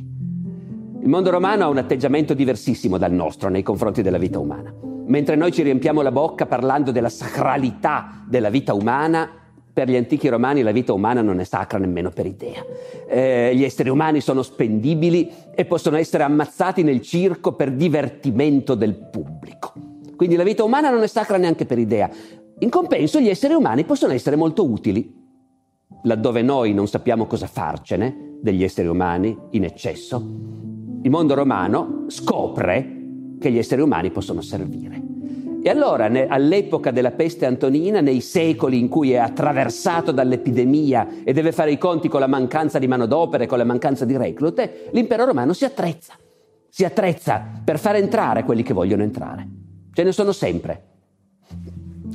Il 1.02 1.08
mondo 1.08 1.30
romano 1.30 1.64
ha 1.64 1.68
un 1.68 1.78
atteggiamento 1.78 2.32
diversissimo 2.32 2.96
dal 2.96 3.12
nostro 3.12 3.48
nei 3.48 3.64
confronti 3.64 4.02
della 4.02 4.18
vita 4.18 4.38
umana. 4.38 4.72
Mentre 5.06 5.34
noi 5.34 5.50
ci 5.50 5.62
riempiamo 5.62 6.00
la 6.00 6.12
bocca 6.12 6.46
parlando 6.46 6.92
della 6.92 7.08
sacralità 7.08 8.24
della 8.28 8.50
vita 8.50 8.72
umana, 8.72 9.28
Per 9.74 9.88
gli 9.88 9.96
antichi 9.96 10.28
romani 10.28 10.60
la 10.60 10.70
vita 10.70 10.92
umana 10.92 11.22
non 11.22 11.40
è 11.40 11.44
sacra 11.44 11.78
nemmeno 11.78 12.10
per 12.10 12.26
idea. 12.26 12.62
Eh, 13.08 13.52
gli 13.54 13.64
esseri 13.64 13.88
umani 13.88 14.20
sono 14.20 14.42
spendibili 14.42 15.30
e 15.54 15.64
possono 15.64 15.96
essere 15.96 16.24
ammazzati 16.24 16.82
nel 16.82 17.00
circo 17.00 17.54
per 17.54 17.72
divertimento 17.72 18.74
del 18.74 18.94
pubblico. 18.94 19.72
Quindi 20.14 20.36
la 20.36 20.42
vita 20.42 20.62
umana 20.62 20.90
non 20.90 21.02
è 21.02 21.06
sacra 21.06 21.38
neanche 21.38 21.64
per 21.64 21.78
idea. 21.78 22.10
In 22.58 22.68
compenso 22.68 23.18
gli 23.18 23.30
esseri 23.30 23.54
umani 23.54 23.84
possono 23.84 24.12
essere 24.12 24.36
molto 24.36 24.68
utili. 24.68 25.20
Laddove 26.02 26.42
noi 26.42 26.74
non 26.74 26.86
sappiamo 26.86 27.24
cosa 27.24 27.46
farcene 27.46 28.36
degli 28.42 28.62
esseri 28.64 28.88
umani 28.88 29.34
in 29.52 29.64
eccesso, 29.64 30.22
il 31.02 31.10
mondo 31.10 31.34
romano 31.34 32.04
scopre 32.06 33.00
che 33.40 33.50
gli 33.50 33.58
esseri 33.58 33.80
umani 33.80 34.10
possono 34.10 34.40
servire. 34.40 35.00
E 35.64 35.68
allora, 35.68 36.08
ne, 36.08 36.26
all'epoca 36.26 36.90
della 36.90 37.10
peste 37.10 37.44
antonina, 37.44 38.00
nei 38.00 38.20
secoli 38.20 38.78
in 38.78 38.88
cui 38.88 39.12
è 39.12 39.16
attraversato 39.16 40.12
dall'epidemia 40.12 41.22
e 41.24 41.32
deve 41.32 41.52
fare 41.52 41.72
i 41.72 41.78
conti 41.78 42.08
con 42.08 42.20
la 42.20 42.26
mancanza 42.26 42.78
di 42.78 42.88
manodopera 42.88 43.44
e 43.44 43.46
con 43.46 43.58
la 43.58 43.64
mancanza 43.64 44.04
di 44.04 44.16
reclute, 44.16 44.88
l'impero 44.92 45.24
romano 45.24 45.52
si 45.52 45.64
attrezza. 45.64 46.14
Si 46.68 46.84
attrezza 46.84 47.44
per 47.64 47.78
far 47.78 47.96
entrare 47.96 48.44
quelli 48.44 48.62
che 48.62 48.72
vogliono 48.72 49.02
entrare. 49.02 49.46
Ce 49.92 50.02
ne 50.02 50.12
sono 50.12 50.32
sempre. 50.32 50.82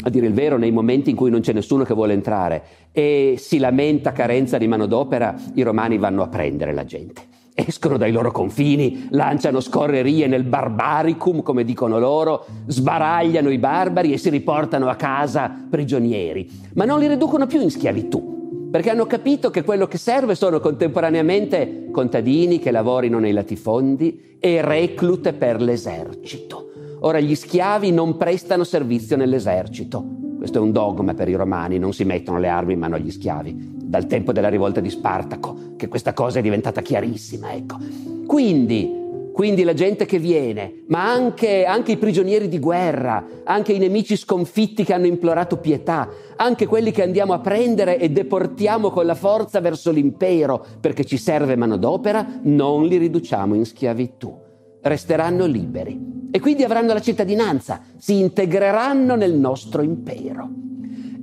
A 0.02 0.10
dire 0.10 0.28
il 0.28 0.34
vero, 0.34 0.58
nei 0.58 0.72
momenti 0.72 1.10
in 1.10 1.16
cui 1.16 1.30
non 1.30 1.42
c'è 1.42 1.54
nessuno 1.54 1.84
che 1.84 1.94
vuole 1.94 2.14
entrare 2.14 2.64
e 2.92 3.36
si 3.38 3.60
lamenta 3.60 4.12
carenza 4.12 4.58
di 4.58 4.68
manodopera, 4.68 5.36
i 5.56 5.62
romani 5.62 5.98
vanno 5.98 6.22
a 6.22 6.28
prendere 6.28 6.74
la 6.74 6.86
gente 6.86 7.36
escono 7.66 7.98
dai 7.98 8.12
loro 8.12 8.32
confini, 8.32 9.08
lanciano 9.10 9.60
scorrerie 9.60 10.28
nel 10.28 10.44
barbaricum, 10.44 11.42
come 11.42 11.64
dicono 11.64 11.98
loro, 11.98 12.46
sbaragliano 12.68 13.50
i 13.50 13.58
barbari 13.58 14.14
e 14.14 14.18
si 14.18 14.30
riportano 14.30 14.88
a 14.90 14.96
casa 14.96 15.52
prigionieri, 15.68 16.48
ma 16.76 16.86
non 16.86 17.00
li 17.00 17.08
riducono 17.08 17.48
più 17.48 17.60
in 17.60 17.72
schiavitù, 17.72 18.70
perché 18.70 18.92
hanno 18.92 19.08
capito 19.08 19.50
che 19.50 19.64
quello 19.64 19.88
che 19.88 19.98
serve 19.98 20.36
sono 20.36 20.60
contemporaneamente 20.60 21.90
contadini 21.92 22.60
che 22.60 22.70
lavorino 22.70 23.18
nei 23.18 23.34
latifondi 23.34 24.38
e 24.40 24.62
reclute 24.62 25.34
per 25.34 25.60
l'esercito. 25.60 26.67
Ora 27.02 27.20
gli 27.20 27.36
schiavi 27.36 27.92
non 27.92 28.18
prestano 28.18 28.64
servizio 28.64 29.16
nell'esercito. 29.18 30.04
Questo 30.38 30.58
è 30.58 30.62
un 30.62 30.72
dogma 30.72 31.14
per 31.14 31.30
i 31.30 31.36
romani, 31.36 31.78
non 31.78 31.94
si 31.94 32.04
mettono 32.04 32.40
le 32.40 32.48
armi 32.48 32.74
in 32.74 32.80
mano 32.80 32.96
agli 32.96 33.12
schiavi 33.12 33.76
dal 33.88 34.06
tempo 34.06 34.34
della 34.34 34.50
rivolta 34.50 34.82
di 34.82 34.90
Spartaco, 34.90 35.74
che 35.78 35.88
questa 35.88 36.14
cosa 36.14 36.40
è 36.40 36.42
diventata 36.42 36.82
chiarissima, 36.82 37.54
ecco. 37.54 37.78
Quindi, 38.26 39.30
quindi 39.32 39.64
la 39.64 39.74
gente 39.74 40.06
che 40.06 40.20
viene, 40.20 40.84
ma 40.88 41.10
anche, 41.10 41.64
anche, 41.64 41.94
i 41.94 41.98
prigionieri 41.98 42.50
di 42.50 42.60
guerra, 42.60 43.26
anche 43.46 43.72
i 43.72 43.78
nemici 43.78 44.18
sconfitti 44.18 44.84
che 44.84 44.94
hanno 44.94 45.06
implorato 45.06 45.58
pietà, 45.58 46.10
anche 46.36 46.66
quelli 46.66 46.92
che 46.92 47.04
andiamo 47.04 47.32
a 47.32 47.40
prendere 47.40 47.98
e 47.98 48.10
deportiamo 48.10 48.90
con 48.90 49.06
la 49.06 49.16
forza 49.16 49.62
verso 49.62 49.92
l'impero 49.92 50.66
perché 50.82 51.06
ci 51.06 51.18
serve 51.18 51.56
manodopera, 51.56 52.40
non 52.42 52.86
li 52.86 52.98
riduciamo 52.98 53.56
in 53.56 53.66
schiavitù. 53.66 54.46
Resteranno 54.82 55.46
liberi 55.46 56.16
e 56.32 56.40
quindi 56.40 56.64
avranno 56.64 56.94
la 56.94 57.02
cittadinanza, 57.02 57.82
si 57.98 58.20
integreranno 58.20 59.16
nel 59.16 59.34
nostro 59.34 59.82
impero. 59.82 60.50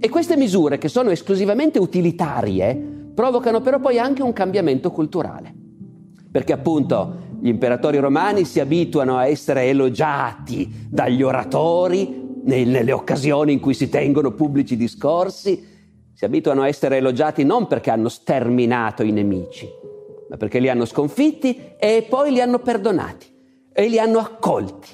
E 0.00 0.08
queste 0.08 0.36
misure, 0.36 0.78
che 0.78 0.88
sono 0.88 1.10
esclusivamente 1.10 1.78
utilitarie, 1.78 2.74
provocano 3.14 3.60
però 3.60 3.78
poi 3.78 3.98
anche 3.98 4.22
un 4.22 4.32
cambiamento 4.32 4.90
culturale. 4.90 5.54
Perché 6.30 6.52
appunto 6.52 7.22
gli 7.40 7.48
imperatori 7.48 7.98
romani 7.98 8.44
si 8.44 8.60
abituano 8.60 9.16
a 9.16 9.26
essere 9.26 9.64
elogiati 9.64 10.88
dagli 10.88 11.22
oratori 11.22 12.22
nelle 12.44 12.92
occasioni 12.92 13.52
in 13.52 13.60
cui 13.60 13.74
si 13.74 13.88
tengono 13.88 14.32
pubblici 14.32 14.76
discorsi, 14.76 15.72
si 16.12 16.24
abituano 16.24 16.62
a 16.62 16.68
essere 16.68 16.96
elogiati 16.96 17.44
non 17.44 17.66
perché 17.66 17.90
hanno 17.90 18.08
sterminato 18.08 19.02
i 19.02 19.12
nemici, 19.12 19.68
ma 20.28 20.36
perché 20.36 20.58
li 20.58 20.68
hanno 20.68 20.84
sconfitti 20.84 21.72
e 21.78 22.06
poi 22.08 22.32
li 22.32 22.40
hanno 22.40 22.58
perdonati 22.58 23.33
e 23.74 23.88
li 23.88 23.98
hanno 23.98 24.20
accolti. 24.20 24.88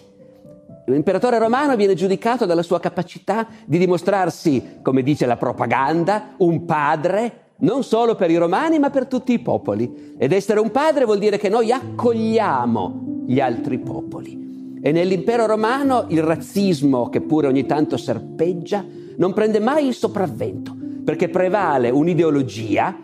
L'imperatore 0.87 1.39
romano 1.39 1.77
viene 1.77 1.95
giudicato 1.95 2.47
dalla 2.47 2.63
sua 2.63 2.81
capacità 2.81 3.47
di 3.65 3.79
dimostrarsi, 3.79 4.79
come 4.83 5.03
dice 5.03 5.27
la 5.27 5.37
propaganda, 5.37 6.35
un 6.39 6.65
padre 6.65 7.49
non 7.61 7.85
solo 7.85 8.15
per 8.15 8.31
i 8.31 8.37
romani 8.37 8.79
ma 8.79 8.91
per 8.91 9.07
tutti 9.07 9.33
i 9.33 9.39
popoli. 9.39 10.15
Ed 10.19 10.33
essere 10.33 10.59
un 10.61 10.71
padre 10.71 11.05
vuol 11.05 11.19
dire 11.19 11.39
che 11.39 11.49
noi 11.49 11.71
accogliamo 11.71 13.25
gli 13.27 13.39
altri 13.39 13.79
popoli. 13.79 14.79
E 14.83 14.93
nell'impero 14.93 15.47
romano 15.47 16.07
il 16.09 16.23
razzismo, 16.23 17.11
che 17.11 17.21
pure 17.21 17.47
ogni 17.47 17.67
tanto 17.67 17.99
serpeggia, 17.99 18.85
non 19.17 19.35
prende 19.35 19.61
mai 19.61 19.87
il 19.87 19.95
sopravvento, 19.95 20.75
perché 21.05 21.29
prevale 21.29 21.91
un'ideologia, 21.91 22.97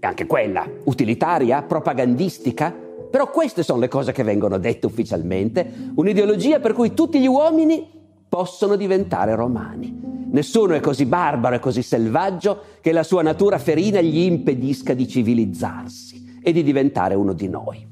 anche 0.00 0.26
quella 0.26 0.68
utilitaria, 0.84 1.62
propagandistica, 1.62 2.83
però 3.14 3.30
queste 3.30 3.62
sono 3.62 3.78
le 3.78 3.86
cose 3.86 4.10
che 4.10 4.24
vengono 4.24 4.58
dette 4.58 4.86
ufficialmente, 4.86 5.92
un'ideologia 5.94 6.58
per 6.58 6.72
cui 6.72 6.94
tutti 6.94 7.20
gli 7.20 7.28
uomini 7.28 7.88
possono 8.28 8.74
diventare 8.74 9.36
romani. 9.36 10.26
Nessuno 10.32 10.74
è 10.74 10.80
così 10.80 11.06
barbaro 11.06 11.54
e 11.54 11.60
così 11.60 11.80
selvaggio 11.80 12.58
che 12.80 12.90
la 12.90 13.04
sua 13.04 13.22
natura 13.22 13.58
ferina 13.58 14.00
gli 14.00 14.18
impedisca 14.18 14.94
di 14.94 15.06
civilizzarsi 15.06 16.40
e 16.42 16.50
di 16.50 16.64
diventare 16.64 17.14
uno 17.14 17.34
di 17.34 17.48
noi. 17.48 17.86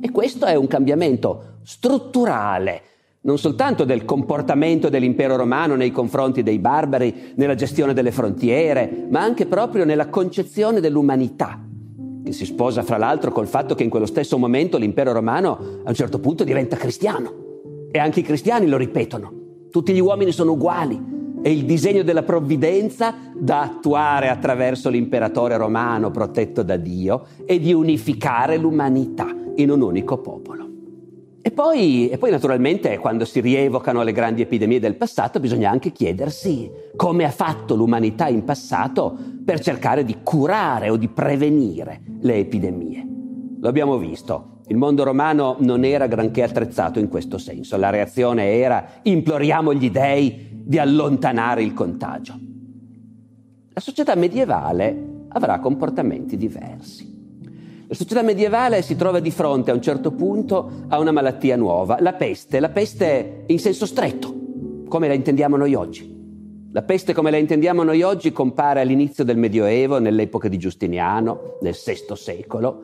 E 0.00 0.10
questo 0.10 0.46
è 0.46 0.54
un 0.54 0.68
cambiamento 0.68 1.58
strutturale, 1.62 2.82
non 3.20 3.36
soltanto 3.36 3.84
del 3.84 4.06
comportamento 4.06 4.88
dell'impero 4.88 5.36
romano 5.36 5.74
nei 5.74 5.90
confronti 5.90 6.42
dei 6.42 6.58
barbari, 6.58 7.34
nella 7.34 7.54
gestione 7.54 7.92
delle 7.92 8.10
frontiere, 8.10 9.06
ma 9.10 9.20
anche 9.20 9.44
proprio 9.44 9.84
nella 9.84 10.08
concezione 10.08 10.80
dell'umanità 10.80 11.68
che 12.30 12.36
si 12.36 12.44
sposa 12.44 12.82
fra 12.82 12.96
l'altro 12.96 13.32
col 13.32 13.48
fatto 13.48 13.74
che 13.74 13.82
in 13.82 13.90
quello 13.90 14.06
stesso 14.06 14.38
momento 14.38 14.78
l'impero 14.78 15.12
romano 15.12 15.80
a 15.84 15.88
un 15.88 15.94
certo 15.94 16.18
punto 16.20 16.44
diventa 16.44 16.76
cristiano. 16.76 17.48
E 17.90 17.98
anche 17.98 18.20
i 18.20 18.22
cristiani 18.22 18.68
lo 18.68 18.76
ripetono. 18.76 19.32
Tutti 19.70 19.92
gli 19.92 20.00
uomini 20.00 20.32
sono 20.32 20.52
uguali. 20.52 21.18
E 21.42 21.50
il 21.50 21.64
disegno 21.64 22.02
della 22.02 22.22
provvidenza 22.22 23.14
da 23.34 23.62
attuare 23.62 24.28
attraverso 24.28 24.90
l'imperatore 24.90 25.56
romano 25.56 26.10
protetto 26.10 26.62
da 26.62 26.76
Dio 26.76 27.24
e 27.46 27.58
di 27.58 27.72
unificare 27.72 28.58
l'umanità 28.58 29.34
in 29.56 29.70
un 29.70 29.80
unico 29.80 30.18
popolo. 30.18 30.69
E 31.42 31.50
poi, 31.52 32.10
e 32.10 32.18
poi, 32.18 32.30
naturalmente 32.30 32.98
quando 32.98 33.24
si 33.24 33.40
rievocano 33.40 34.02
le 34.02 34.12
grandi 34.12 34.42
epidemie 34.42 34.78
del 34.78 34.96
passato 34.96 35.40
bisogna 35.40 35.70
anche 35.70 35.90
chiedersi 35.90 36.70
come 36.96 37.24
ha 37.24 37.30
fatto 37.30 37.74
l'umanità 37.74 38.28
in 38.28 38.44
passato 38.44 39.16
per 39.42 39.58
cercare 39.60 40.04
di 40.04 40.18
curare 40.22 40.90
o 40.90 40.96
di 40.96 41.08
prevenire 41.08 42.02
le 42.20 42.36
epidemie. 42.36 43.06
Lo 43.58 43.68
abbiamo 43.68 43.96
visto, 43.96 44.58
il 44.68 44.76
mondo 44.76 45.02
romano 45.02 45.56
non 45.60 45.84
era 45.84 46.06
granché 46.06 46.42
attrezzato 46.42 46.98
in 46.98 47.08
questo 47.08 47.38
senso, 47.38 47.78
la 47.78 47.90
reazione 47.90 48.52
era 48.52 48.84
imploriamo 49.02 49.72
gli 49.72 49.90
dei 49.90 50.48
di 50.62 50.78
allontanare 50.78 51.62
il 51.62 51.72
contagio. 51.72 52.38
La 53.72 53.80
società 53.80 54.14
medievale 54.14 55.24
avrà 55.28 55.58
comportamenti 55.58 56.36
diversi. 56.36 57.19
La 57.90 57.96
società 57.96 58.22
medievale 58.22 58.82
si 58.82 58.94
trova 58.94 59.18
di 59.18 59.32
fronte 59.32 59.72
a 59.72 59.74
un 59.74 59.82
certo 59.82 60.12
punto 60.12 60.84
a 60.86 61.00
una 61.00 61.10
malattia 61.10 61.56
nuova, 61.56 61.96
la 61.98 62.12
peste, 62.12 62.60
la 62.60 62.68
peste 62.68 63.42
in 63.48 63.58
senso 63.58 63.84
stretto, 63.84 64.32
come 64.86 65.08
la 65.08 65.14
intendiamo 65.14 65.56
noi 65.56 65.74
oggi. 65.74 66.08
La 66.70 66.82
peste 66.82 67.12
come 67.12 67.32
la 67.32 67.36
intendiamo 67.36 67.82
noi 67.82 68.02
oggi 68.02 68.30
compare 68.30 68.80
all'inizio 68.80 69.24
del 69.24 69.38
Medioevo, 69.38 69.98
nell'epoca 69.98 70.46
di 70.46 70.56
Giustiniano, 70.56 71.56
nel 71.62 71.74
VI 71.74 72.14
secolo, 72.14 72.82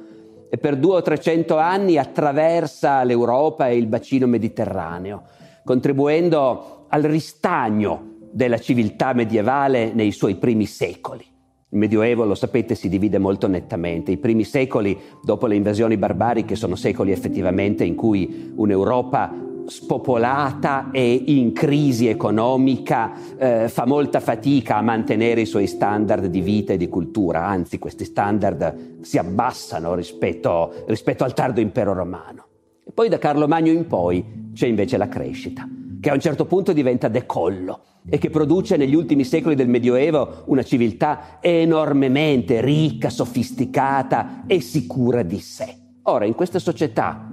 e 0.50 0.58
per 0.58 0.76
due 0.76 0.96
o 0.96 1.02
trecento 1.02 1.56
anni 1.56 1.98
attraversa 1.98 3.04
l'Europa 3.04 3.68
e 3.68 3.76
il 3.76 3.86
bacino 3.86 4.26
mediterraneo, 4.26 5.22
contribuendo 5.64 6.86
al 6.88 7.02
ristagno 7.02 8.14
della 8.32 8.58
civiltà 8.58 9.12
medievale 9.12 9.92
nei 9.94 10.10
suoi 10.10 10.34
primi 10.34 10.66
secoli. 10.66 11.34
Il 11.76 11.82
Medioevo, 11.82 12.24
lo 12.24 12.34
sapete, 12.34 12.74
si 12.74 12.88
divide 12.88 13.18
molto 13.18 13.48
nettamente. 13.48 14.10
I 14.10 14.16
primi 14.16 14.44
secoli, 14.44 14.98
dopo 15.22 15.46
le 15.46 15.56
invasioni 15.56 15.98
barbariche, 15.98 16.56
sono 16.56 16.74
secoli 16.74 17.12
effettivamente 17.12 17.84
in 17.84 17.94
cui 17.94 18.54
un'Europa 18.56 19.30
spopolata 19.66 20.90
e 20.90 21.24
in 21.26 21.52
crisi 21.52 22.06
economica 22.06 23.12
eh, 23.36 23.68
fa 23.68 23.84
molta 23.84 24.20
fatica 24.20 24.78
a 24.78 24.80
mantenere 24.80 25.42
i 25.42 25.46
suoi 25.46 25.66
standard 25.66 26.24
di 26.26 26.40
vita 26.40 26.72
e 26.72 26.78
di 26.78 26.88
cultura, 26.88 27.44
anzi 27.44 27.78
questi 27.78 28.06
standard 28.06 29.02
si 29.02 29.18
abbassano 29.18 29.94
rispetto, 29.94 30.72
rispetto 30.86 31.24
al 31.24 31.34
tardo 31.34 31.60
impero 31.60 31.92
romano. 31.92 32.46
E 32.86 32.92
poi 32.92 33.10
da 33.10 33.18
Carlo 33.18 33.46
Magno 33.46 33.70
in 33.70 33.86
poi 33.86 34.24
c'è 34.54 34.66
invece 34.66 34.96
la 34.96 35.08
crescita 35.08 35.68
che 36.00 36.10
a 36.10 36.14
un 36.14 36.20
certo 36.20 36.44
punto 36.46 36.72
diventa 36.72 37.08
decollo 37.08 37.80
e 38.08 38.18
che 38.18 38.30
produce 38.30 38.76
negli 38.76 38.94
ultimi 38.94 39.24
secoli 39.24 39.54
del 39.54 39.68
Medioevo 39.68 40.44
una 40.46 40.62
civiltà 40.62 41.38
enormemente 41.40 42.60
ricca, 42.60 43.10
sofisticata 43.10 44.44
e 44.46 44.60
sicura 44.60 45.22
di 45.22 45.40
sé. 45.40 45.74
Ora, 46.02 46.24
in 46.24 46.34
questa 46.34 46.58
società 46.58 47.28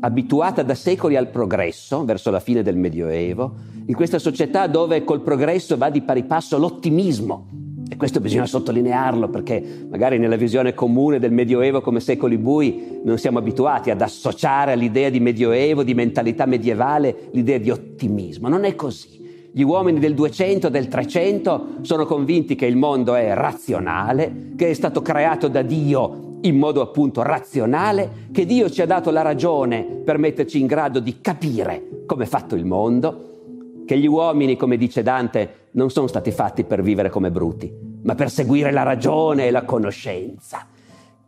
abituata 0.00 0.62
da 0.62 0.74
secoli 0.74 1.16
al 1.16 1.30
progresso, 1.30 2.04
verso 2.04 2.30
la 2.30 2.40
fine 2.40 2.62
del 2.62 2.76
Medioevo, 2.76 3.54
in 3.86 3.94
questa 3.94 4.18
società 4.18 4.66
dove 4.66 5.02
col 5.02 5.22
progresso 5.22 5.76
va 5.76 5.90
di 5.90 6.02
pari 6.02 6.24
passo 6.24 6.58
l'ottimismo 6.58 7.63
E 7.94 7.96
questo 7.96 8.18
bisogna 8.18 8.44
sottolinearlo 8.44 9.28
perché 9.28 9.86
magari 9.88 10.18
nella 10.18 10.34
visione 10.34 10.74
comune 10.74 11.20
del 11.20 11.30
Medioevo 11.30 11.80
come 11.80 12.00
secoli 12.00 12.36
bui 12.38 12.98
non 13.04 13.18
siamo 13.18 13.38
abituati 13.38 13.90
ad 13.90 14.00
associare 14.00 14.72
all'idea 14.72 15.10
di 15.10 15.20
Medioevo, 15.20 15.84
di 15.84 15.94
mentalità 15.94 16.44
medievale, 16.44 17.28
l'idea 17.30 17.58
di 17.58 17.70
ottimismo. 17.70 18.48
Non 18.48 18.64
è 18.64 18.74
così. 18.74 19.48
Gli 19.52 19.62
uomini 19.62 20.00
del 20.00 20.14
200, 20.14 20.70
del 20.70 20.88
300 20.88 21.66
sono 21.82 22.04
convinti 22.04 22.56
che 22.56 22.66
il 22.66 22.74
mondo 22.74 23.14
è 23.14 23.32
razionale, 23.32 24.48
che 24.56 24.70
è 24.70 24.74
stato 24.74 25.00
creato 25.00 25.46
da 25.46 25.62
Dio 25.62 26.38
in 26.40 26.58
modo 26.58 26.80
appunto 26.80 27.22
razionale, 27.22 28.26
che 28.32 28.44
Dio 28.44 28.68
ci 28.70 28.82
ha 28.82 28.86
dato 28.86 29.12
la 29.12 29.22
ragione 29.22 29.84
per 29.84 30.18
metterci 30.18 30.58
in 30.58 30.66
grado 30.66 30.98
di 30.98 31.20
capire 31.20 32.02
come 32.06 32.24
è 32.24 32.26
fatto 32.26 32.56
il 32.56 32.64
mondo, 32.64 33.84
che 33.86 33.96
gli 33.96 34.08
uomini, 34.08 34.56
come 34.56 34.76
dice 34.76 35.04
Dante, 35.04 35.62
non 35.74 35.90
sono 35.90 36.06
stati 36.06 36.30
fatti 36.30 36.64
per 36.64 36.82
vivere 36.82 37.10
come 37.10 37.30
bruti, 37.30 37.72
ma 38.02 38.14
per 38.14 38.30
seguire 38.30 38.70
la 38.70 38.82
ragione 38.82 39.46
e 39.46 39.50
la 39.50 39.64
conoscenza. 39.64 40.66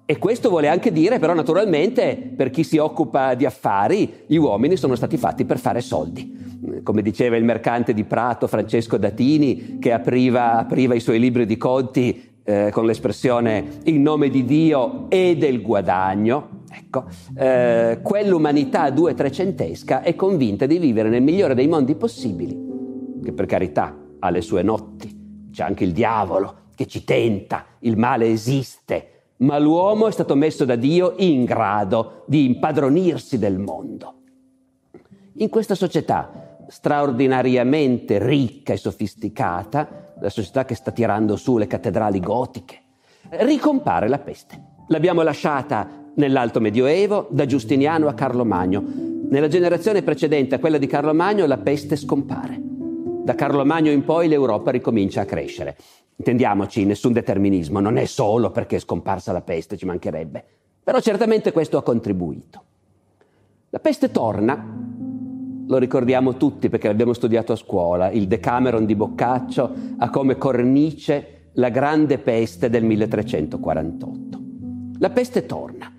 E 0.09 0.19
questo 0.19 0.51
vuole 0.51 0.69
anche 0.69 0.93
dire, 0.93 1.19
però, 1.19 1.35
naturalmente, 1.35 2.33
per 2.37 2.51
chi 2.51 2.63
si 2.63 2.79
occupa 2.79 3.35
di 3.35 3.45
affari, 3.45 4.23
gli 4.27 4.37
uomini 4.37 4.77
sono 4.77 4.95
stati 4.95 5.17
fatti 5.17 5.45
per 5.45 5.59
fare 5.59 5.81
soldi. 5.81 6.45
Come 6.85 7.03
diceva 7.03 7.37
il 7.37 7.43
mercante 7.43 7.93
di 7.93 8.05
Prato, 8.05 8.47
Francesco 8.47 8.99
Datini, 8.99 9.79
che 9.81 9.93
apriva, 9.93 10.59
apriva 10.59 10.95
i 10.95 11.01
suoi 11.01 11.19
libri 11.19 11.45
di 11.45 11.57
conti 11.57 12.35
eh, 12.45 12.71
con 12.71 12.87
l'espressione 12.87 13.81
in 13.85 14.01
nome 14.01 14.29
di 14.29 14.45
Dio 14.45 15.07
e 15.11 15.37
del 15.37 15.61
guadagno, 15.61 16.63
ecco, 16.71 17.07
eh, 17.37 17.99
quell'umanità 18.01 18.91
due 18.91 19.15
trecentesca 19.15 20.03
è 20.03 20.15
convinta 20.15 20.67
di 20.67 20.79
vivere 20.79 21.09
nel 21.09 21.23
migliore 21.23 21.57
dei 21.57 21.67
mondi 21.67 21.97
possibili, 21.97 22.57
che 23.25 23.33
per 23.33 23.47
carità 23.47 24.05
ha 24.19 24.31
le 24.31 24.41
sue 24.41 24.63
notti, 24.63 25.49
c'è 25.53 25.63
anche 25.63 25.85
il 25.85 25.93
diavolo 25.93 26.65
che 26.75 26.87
ci 26.87 27.05
tenta, 27.05 27.65
il 27.81 27.97
male 27.97 28.31
esiste, 28.31 29.11
ma 29.39 29.59
l'uomo 29.59 30.07
è 30.07 30.13
stato 30.13 30.35
messo 30.35 30.65
da 30.65 30.77
Dio 30.77 31.15
in 31.19 31.45
grado 31.45 32.25
di 32.27 32.45
impadronirsi 32.45 33.39
del 33.39 33.59
mondo. 33.59 34.15
In 35.39 35.49
questa 35.49 35.75
società 35.75 36.65
straordinariamente 36.69 38.19
ricca 38.19 38.73
e 38.73 38.77
sofisticata, 38.77 40.15
la 40.21 40.31
società 40.31 40.65
che 40.65 40.75
sta 40.75 40.91
tirando 40.91 41.37
su 41.37 41.59
le 41.59 41.67
cattedrali 41.67 42.21
gotiche, 42.21 42.81
ricompare 43.31 44.09
la 44.09 44.19
peste. 44.19 44.61
L'abbiamo 44.89 45.23
lasciata 45.23 45.89
nell'Alto 46.15 46.61
Medioevo, 46.61 47.29
da 47.31 47.45
Giustiniano 47.45 48.09
a 48.09 48.15
Carlo 48.15 48.45
Magno. 48.45 48.83
Nella 49.29 49.49
generazione 49.49 50.03
precedente 50.03 50.55
a 50.55 50.59
quella 50.59 50.79
di 50.79 50.87
Carlo 50.87 51.13
Magno 51.13 51.47
la 51.47 51.59
peste 51.59 51.97
scompare. 51.97 52.76
Da 53.27 53.35
Carlo 53.35 53.65
Magno 53.65 53.91
in 53.91 54.05
poi 54.05 54.29
l'Europa 54.29 54.71
ricomincia 54.71 55.23
a 55.23 55.25
crescere. 55.25 55.77
Intendiamoci, 56.15 56.85
nessun 56.85 57.13
determinismo, 57.13 57.81
non 57.81 57.97
è 57.97 58.05
solo 58.05 58.53
perché 58.53 58.77
è 58.77 58.79
scomparsa 58.79 59.33
la 59.33 59.41
peste, 59.41 59.77
ci 59.77 59.85
mancherebbe. 59.85 60.45
Però 60.85 61.01
certamente 61.01 61.51
questo 61.51 61.77
ha 61.77 61.83
contribuito. 61.83 62.63
La 63.71 63.81
peste 63.81 64.13
torna, 64.13 64.65
lo 65.67 65.77
ricordiamo 65.77 66.37
tutti 66.37 66.69
perché 66.69 66.87
l'abbiamo 66.87 67.15
studiato 67.15 67.51
a 67.53 67.57
scuola, 67.57 68.13
il 68.13 68.29
Decameron 68.29 68.87
di 68.87 68.95
Boccaccio 68.95 69.75
ha 69.99 70.09
come 70.09 70.39
cornice 70.39 71.49
la 71.55 71.71
grande 71.71 72.19
peste 72.19 72.71
del 72.71 72.85
1348. 72.85 74.41
La 75.01 75.11
peste 75.11 75.47
torna. 75.47 75.93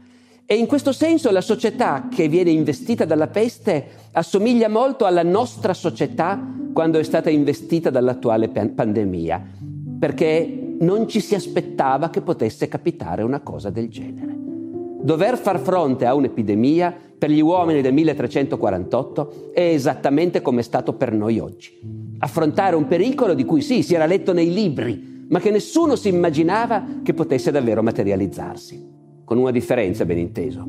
E 0.49 0.55
in 0.55 0.65
questo 0.65 0.93
senso 0.93 1.29
la 1.29 1.41
società 1.41 2.07
che 2.09 2.29
viene 2.29 2.51
investita 2.51 3.03
dalla 3.03 3.27
peste 3.27 3.85
assomiglia 4.13 4.69
molto 4.69 5.03
alla 5.03 5.21
nostra 5.21 5.73
società 5.73 6.41
quando 6.71 6.99
è 6.99 7.03
stata 7.03 7.29
investita 7.29 7.89
dall'attuale 7.89 8.47
pandemia, 8.47 9.45
perché 9.99 10.75
non 10.79 11.05
ci 11.09 11.19
si 11.19 11.35
aspettava 11.35 12.09
che 12.09 12.21
potesse 12.21 12.69
capitare 12.69 13.23
una 13.23 13.41
cosa 13.41 13.69
del 13.69 13.89
genere. 13.89 14.33
Dover 15.01 15.37
far 15.37 15.59
fronte 15.59 16.05
a 16.05 16.13
un'epidemia 16.13 16.95
per 17.17 17.29
gli 17.29 17.41
uomini 17.41 17.81
del 17.81 17.91
1348 17.91 19.51
è 19.53 19.63
esattamente 19.63 20.41
come 20.41 20.61
è 20.61 20.63
stato 20.63 20.93
per 20.93 21.11
noi 21.11 21.39
oggi. 21.39 21.77
Affrontare 22.19 22.77
un 22.77 22.87
pericolo 22.87 23.33
di 23.33 23.43
cui 23.43 23.59
sì, 23.61 23.83
si 23.83 23.95
era 23.95 24.05
letto 24.05 24.31
nei 24.31 24.53
libri, 24.53 25.25
ma 25.27 25.41
che 25.41 25.51
nessuno 25.51 25.97
si 25.97 26.07
immaginava 26.07 27.01
che 27.03 27.13
potesse 27.13 27.51
davvero 27.51 27.83
materializzarsi 27.83 28.95
con 29.27 29.37
una 29.37 29.51
differenza 29.51 30.05
ben 30.05 30.19
inteso, 30.19 30.65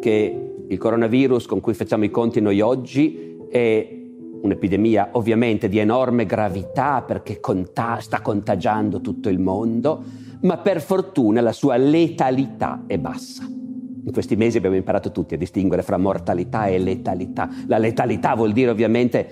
che 0.00 0.64
il 0.66 0.78
coronavirus 0.78 1.46
con 1.46 1.60
cui 1.60 1.74
facciamo 1.74 2.02
i 2.02 2.10
conti 2.10 2.40
noi 2.40 2.60
oggi 2.60 3.36
è 3.48 4.00
un'epidemia 4.42 5.10
ovviamente 5.12 5.68
di 5.68 5.78
enorme 5.78 6.26
gravità 6.26 7.02
perché 7.02 7.38
conta- 7.38 8.00
sta 8.00 8.20
contagiando 8.20 9.00
tutto 9.00 9.28
il 9.28 9.38
mondo, 9.38 10.02
ma 10.40 10.56
per 10.56 10.80
fortuna 10.80 11.40
la 11.40 11.52
sua 11.52 11.76
letalità 11.76 12.82
è 12.88 12.98
bassa. 12.98 13.44
In 13.44 14.10
questi 14.10 14.34
mesi 14.34 14.56
abbiamo 14.56 14.74
imparato 14.74 15.12
tutti 15.12 15.34
a 15.34 15.38
distinguere 15.38 15.82
fra 15.82 15.98
mortalità 15.98 16.66
e 16.66 16.78
letalità. 16.80 17.48
La 17.68 17.78
letalità 17.78 18.34
vuol 18.34 18.50
dire 18.50 18.72
ovviamente 18.72 19.28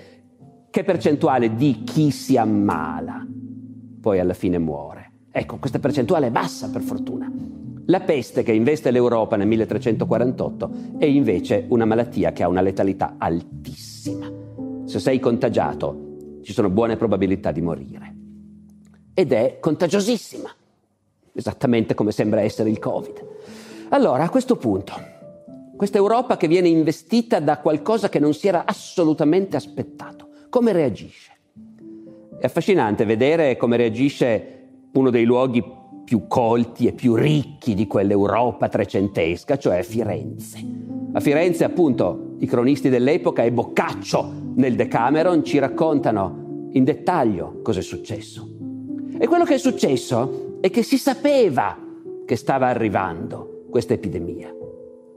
che 0.69 0.85
percentuale 0.85 1.53
di 1.55 1.83
chi 1.83 2.11
si 2.11 2.37
ammala 2.37 3.27
poi 3.99 4.19
alla 4.19 4.33
fine 4.33 4.57
muore. 4.57 5.11
Ecco, 5.33 5.57
questa 5.57 5.79
percentuale 5.79 6.27
è 6.27 6.31
bassa 6.31 6.69
per 6.69 6.81
fortuna. 6.81 7.29
La 7.85 7.99
peste 8.01 8.43
che 8.43 8.53
investe 8.53 8.91
l'Europa 8.91 9.35
nel 9.35 9.47
1348 9.47 10.71
è 10.99 11.05
invece 11.05 11.65
una 11.69 11.85
malattia 11.85 12.31
che 12.31 12.43
ha 12.43 12.47
una 12.47 12.61
letalità 12.61 13.15
altissima. 13.17 14.31
Se 14.85 14.99
sei 14.99 15.19
contagiato 15.19 16.39
ci 16.43 16.53
sono 16.53 16.69
buone 16.69 16.95
probabilità 16.95 17.51
di 17.51 17.61
morire. 17.61 18.15
Ed 19.13 19.31
è 19.31 19.57
contagiosissima, 19.59 20.49
esattamente 21.33 21.93
come 21.93 22.11
sembra 22.11 22.41
essere 22.41 22.69
il 22.69 22.79
Covid. 22.79 23.25
Allora, 23.89 24.23
a 24.23 24.29
questo 24.29 24.55
punto, 24.55 24.93
questa 25.75 25.97
Europa 25.97 26.37
che 26.37 26.47
viene 26.47 26.67
investita 26.67 27.39
da 27.39 27.57
qualcosa 27.57 28.09
che 28.09 28.19
non 28.19 28.33
si 28.33 28.47
era 28.47 28.65
assolutamente 28.65 29.55
aspettato, 29.55 30.29
come 30.49 30.71
reagisce? 30.71 31.31
È 32.39 32.45
affascinante 32.45 33.05
vedere 33.05 33.57
come 33.57 33.77
reagisce 33.77 34.57
uno 34.93 35.09
dei 35.09 35.25
luoghi 35.25 35.79
più 36.11 36.27
colti 36.27 36.87
e 36.87 36.91
più 36.91 37.15
ricchi 37.15 37.73
di 37.73 37.87
quell'Europa 37.87 38.67
trecentesca, 38.67 39.57
cioè 39.57 39.81
Firenze. 39.81 40.59
A 41.13 41.21
Firenze, 41.21 41.63
appunto, 41.63 42.35
i 42.39 42.47
cronisti 42.47 42.89
dell'epoca 42.89 43.43
e 43.43 43.53
Boccaccio 43.53 44.29
nel 44.55 44.75
Decameron 44.75 45.41
ci 45.45 45.57
raccontano 45.57 46.67
in 46.73 46.83
dettaglio 46.83 47.61
cosa 47.63 47.79
è 47.79 47.81
successo. 47.81 48.45
E 49.17 49.25
quello 49.25 49.45
che 49.45 49.53
è 49.53 49.57
successo 49.57 50.57
è 50.59 50.69
che 50.69 50.83
si 50.83 50.97
sapeva 50.97 51.77
che 52.25 52.35
stava 52.35 52.67
arrivando 52.67 53.67
questa 53.69 53.93
epidemia, 53.93 54.53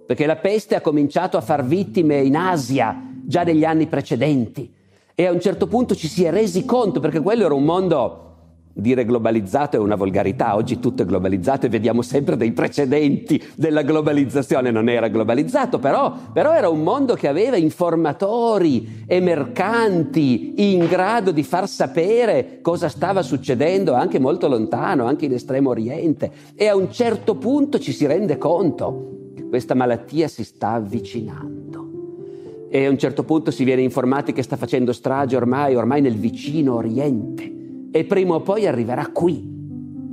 perché 0.06 0.26
la 0.26 0.36
peste 0.36 0.76
ha 0.76 0.80
cominciato 0.80 1.36
a 1.36 1.40
far 1.40 1.64
vittime 1.64 2.20
in 2.20 2.36
Asia 2.36 3.10
già 3.24 3.42
negli 3.42 3.64
anni 3.64 3.88
precedenti 3.88 4.72
e 5.12 5.26
a 5.26 5.32
un 5.32 5.40
certo 5.40 5.66
punto 5.66 5.96
ci 5.96 6.06
si 6.06 6.22
è 6.22 6.30
resi 6.30 6.64
conto, 6.64 7.00
perché 7.00 7.18
quello 7.18 7.46
era 7.46 7.54
un 7.54 7.64
mondo 7.64 8.33
Dire 8.76 9.04
globalizzato 9.04 9.76
è 9.76 9.78
una 9.78 9.94
volgarità, 9.94 10.56
oggi 10.56 10.80
tutto 10.80 11.02
è 11.02 11.06
globalizzato 11.06 11.66
e 11.66 11.68
vediamo 11.68 12.02
sempre 12.02 12.36
dei 12.36 12.50
precedenti 12.50 13.40
della 13.54 13.82
globalizzazione, 13.82 14.72
non 14.72 14.88
era 14.88 15.06
globalizzato, 15.06 15.78
però, 15.78 16.12
però, 16.32 16.52
era 16.52 16.68
un 16.68 16.82
mondo 16.82 17.14
che 17.14 17.28
aveva 17.28 17.56
informatori 17.56 19.04
e 19.06 19.20
mercanti 19.20 20.72
in 20.72 20.88
grado 20.88 21.30
di 21.30 21.44
far 21.44 21.68
sapere 21.68 22.58
cosa 22.62 22.88
stava 22.88 23.22
succedendo 23.22 23.92
anche 23.92 24.18
molto 24.18 24.48
lontano, 24.48 25.04
anche 25.04 25.26
in 25.26 25.34
estremo 25.34 25.70
oriente. 25.70 26.32
E 26.56 26.66
a 26.66 26.74
un 26.74 26.90
certo 26.90 27.36
punto 27.36 27.78
ci 27.78 27.92
si 27.92 28.06
rende 28.06 28.38
conto 28.38 29.30
che 29.36 29.46
questa 29.46 29.74
malattia 29.74 30.26
si 30.26 30.42
sta 30.42 30.70
avvicinando. 30.70 32.66
E 32.68 32.86
a 32.86 32.90
un 32.90 32.98
certo 32.98 33.22
punto 33.22 33.52
si 33.52 33.62
viene 33.62 33.82
informati 33.82 34.32
che 34.32 34.42
sta 34.42 34.56
facendo 34.56 34.92
strage 34.92 35.36
ormai, 35.36 35.76
ormai 35.76 36.00
nel 36.00 36.16
vicino 36.16 36.74
oriente 36.74 37.62
e 37.96 38.02
prima 38.02 38.34
o 38.34 38.40
poi 38.40 38.66
arriverà 38.66 39.06
qui 39.12 39.52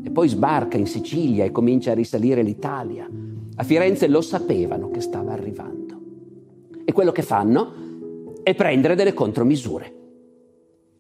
e 0.03 0.11
poi 0.11 0.27
sbarca 0.27 0.77
in 0.77 0.85
Sicilia 0.85 1.45
e 1.45 1.51
comincia 1.51 1.89
a 1.89 1.95
risalire 1.95 2.43
l'Italia. 2.43 3.09
A 3.55 3.63
Firenze 3.63 4.07
lo 4.07 4.21
sapevano 4.21 4.91
che 4.91 5.01
stava 5.01 5.31
arrivando. 5.31 5.99
E 6.85 6.91
quello 6.91 7.11
che 7.11 7.23
fanno 7.23 7.73
è 8.43 8.53
prendere 8.53 8.93
delle 8.93 9.15
contromisure, 9.15 9.93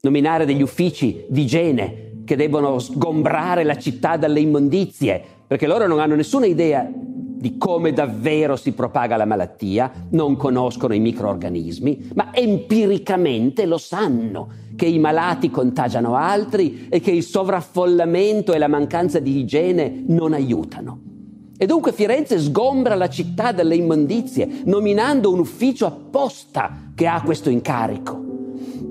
nominare 0.01 0.45
degli 0.45 0.63
uffici 0.63 1.23
di 1.29 1.41
igiene 1.41 2.23
che 2.25 2.35
devono 2.35 2.79
sgombrare 2.79 3.63
la 3.63 3.77
città 3.77 4.17
dalle 4.17 4.39
immondizie, 4.39 5.21
perché 5.45 5.67
loro 5.67 5.85
non 5.85 5.99
hanno 5.99 6.15
nessuna 6.15 6.47
idea 6.47 6.91
di 7.41 7.57
come 7.59 7.93
davvero 7.93 8.55
si 8.55 8.71
propaga 8.71 9.17
la 9.17 9.25
malattia, 9.25 10.07
non 10.11 10.35
conoscono 10.35 10.95
i 10.95 10.99
microorganismi, 10.99 12.09
ma 12.15 12.33
empiricamente 12.33 13.67
lo 13.67 13.77
sanno 13.77 14.49
che 14.81 14.87
i 14.87 14.97
malati 14.97 15.51
contagiano 15.51 16.15
altri 16.15 16.87
e 16.89 16.99
che 17.01 17.11
il 17.11 17.21
sovraffollamento 17.21 18.51
e 18.51 18.57
la 18.57 18.67
mancanza 18.67 19.19
di 19.19 19.37
igiene 19.37 20.03
non 20.07 20.33
aiutano. 20.33 20.99
E 21.55 21.67
dunque 21.67 21.93
Firenze 21.93 22.39
sgombra 22.39 22.95
la 22.95 23.07
città 23.07 23.51
dalle 23.51 23.75
immondizie, 23.75 24.63
nominando 24.63 25.31
un 25.31 25.37
ufficio 25.37 25.85
apposta 25.85 26.93
che 26.95 27.05
ha 27.05 27.21
questo 27.21 27.51
incarico. 27.51 28.19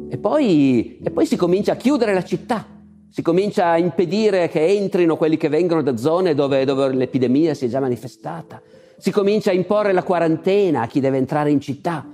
E 0.08 0.16
poi, 0.16 1.00
e 1.02 1.10
poi 1.10 1.26
si 1.26 1.34
comincia 1.34 1.72
a 1.72 1.76
chiudere 1.76 2.14
la 2.14 2.22
città 2.22 2.78
si 3.12 3.22
comincia 3.22 3.70
a 3.70 3.76
impedire 3.76 4.48
che 4.48 4.64
entrino 4.64 5.16
quelli 5.16 5.36
che 5.36 5.48
vengono 5.48 5.82
da 5.82 5.96
zone 5.96 6.32
dove, 6.32 6.64
dove 6.64 6.94
l'epidemia 6.94 7.54
si 7.54 7.64
è 7.64 7.68
già 7.68 7.80
manifestata, 7.80 8.62
si 8.98 9.10
comincia 9.10 9.50
a 9.50 9.54
imporre 9.54 9.92
la 9.92 10.04
quarantena 10.04 10.82
a 10.82 10.86
chi 10.86 11.00
deve 11.00 11.16
entrare 11.16 11.50
in 11.50 11.60
città, 11.60 12.06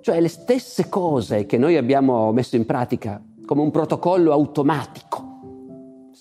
cioè 0.00 0.20
le 0.20 0.28
stesse 0.28 0.88
cose 0.88 1.46
che 1.46 1.58
noi 1.58 1.76
abbiamo 1.76 2.32
messo 2.32 2.56
in 2.56 2.66
pratica 2.66 3.22
come 3.44 3.62
un 3.62 3.70
protocollo 3.70 4.32
automatico 4.32 5.30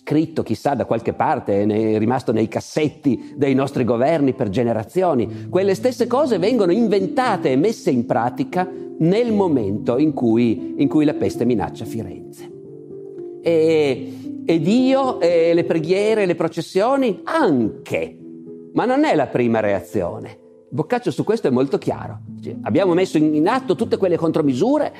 scritto 0.10 0.42
chissà 0.42 0.74
da 0.74 0.86
qualche 0.86 1.14
parte, 1.14 1.62
è 1.62 1.98
rimasto 2.00 2.32
nei 2.32 2.48
cassetti 2.48 3.34
dei 3.36 3.54
nostri 3.54 3.84
governi 3.84 4.34
per 4.34 4.50
generazioni. 4.50 5.48
Quelle 5.50 5.76
stesse 5.76 6.08
cose 6.08 6.40
vengono 6.40 6.72
inventate 6.72 7.52
e 7.52 7.56
messe 7.56 7.92
in 7.92 8.08
pratica 8.08 8.68
nel 8.98 9.32
momento 9.32 10.00
in 10.00 10.14
cui, 10.14 10.74
in 10.78 10.88
cui 10.88 11.06
la 11.06 11.14
peste 11.14 11.46
minaccia 11.46 11.86
Firenze. 11.86 12.50
E, 13.44 14.14
e 14.46 14.60
Dio, 14.60 15.20
e 15.20 15.54
le 15.54 15.64
preghiere, 15.64 16.26
le 16.26 16.36
processioni 16.36 17.20
anche, 17.26 18.18
ma 18.74 18.86
non 18.86 19.04
è 19.04 19.14
la 19.14 19.28
prima 19.28 19.60
reazione. 19.60 20.49
Boccaccio 20.70 21.12
su 21.12 21.24
questo 21.24 21.48
è 21.48 21.52
molto 21.52 21.78
chiaro. 21.78 22.20
Cioè, 22.42 22.56
abbiamo 22.62 22.94
messo 22.94 23.18
in, 23.18 23.48
atto 23.48 23.76
tutte 23.76 23.98
quelle 23.98 24.18
contromisure 24.18 24.94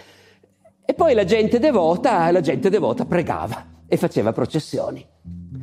e 0.86 0.94
poi 0.94 1.14
la 1.14 1.24
gente 1.24 1.60
devota, 1.60 2.32
la 2.32 2.42
gente 2.42 2.70
devota 2.70 3.06
pregava 3.06 3.66
e 3.88 3.98
faceva 3.98 4.32
processioni. 4.32 5.06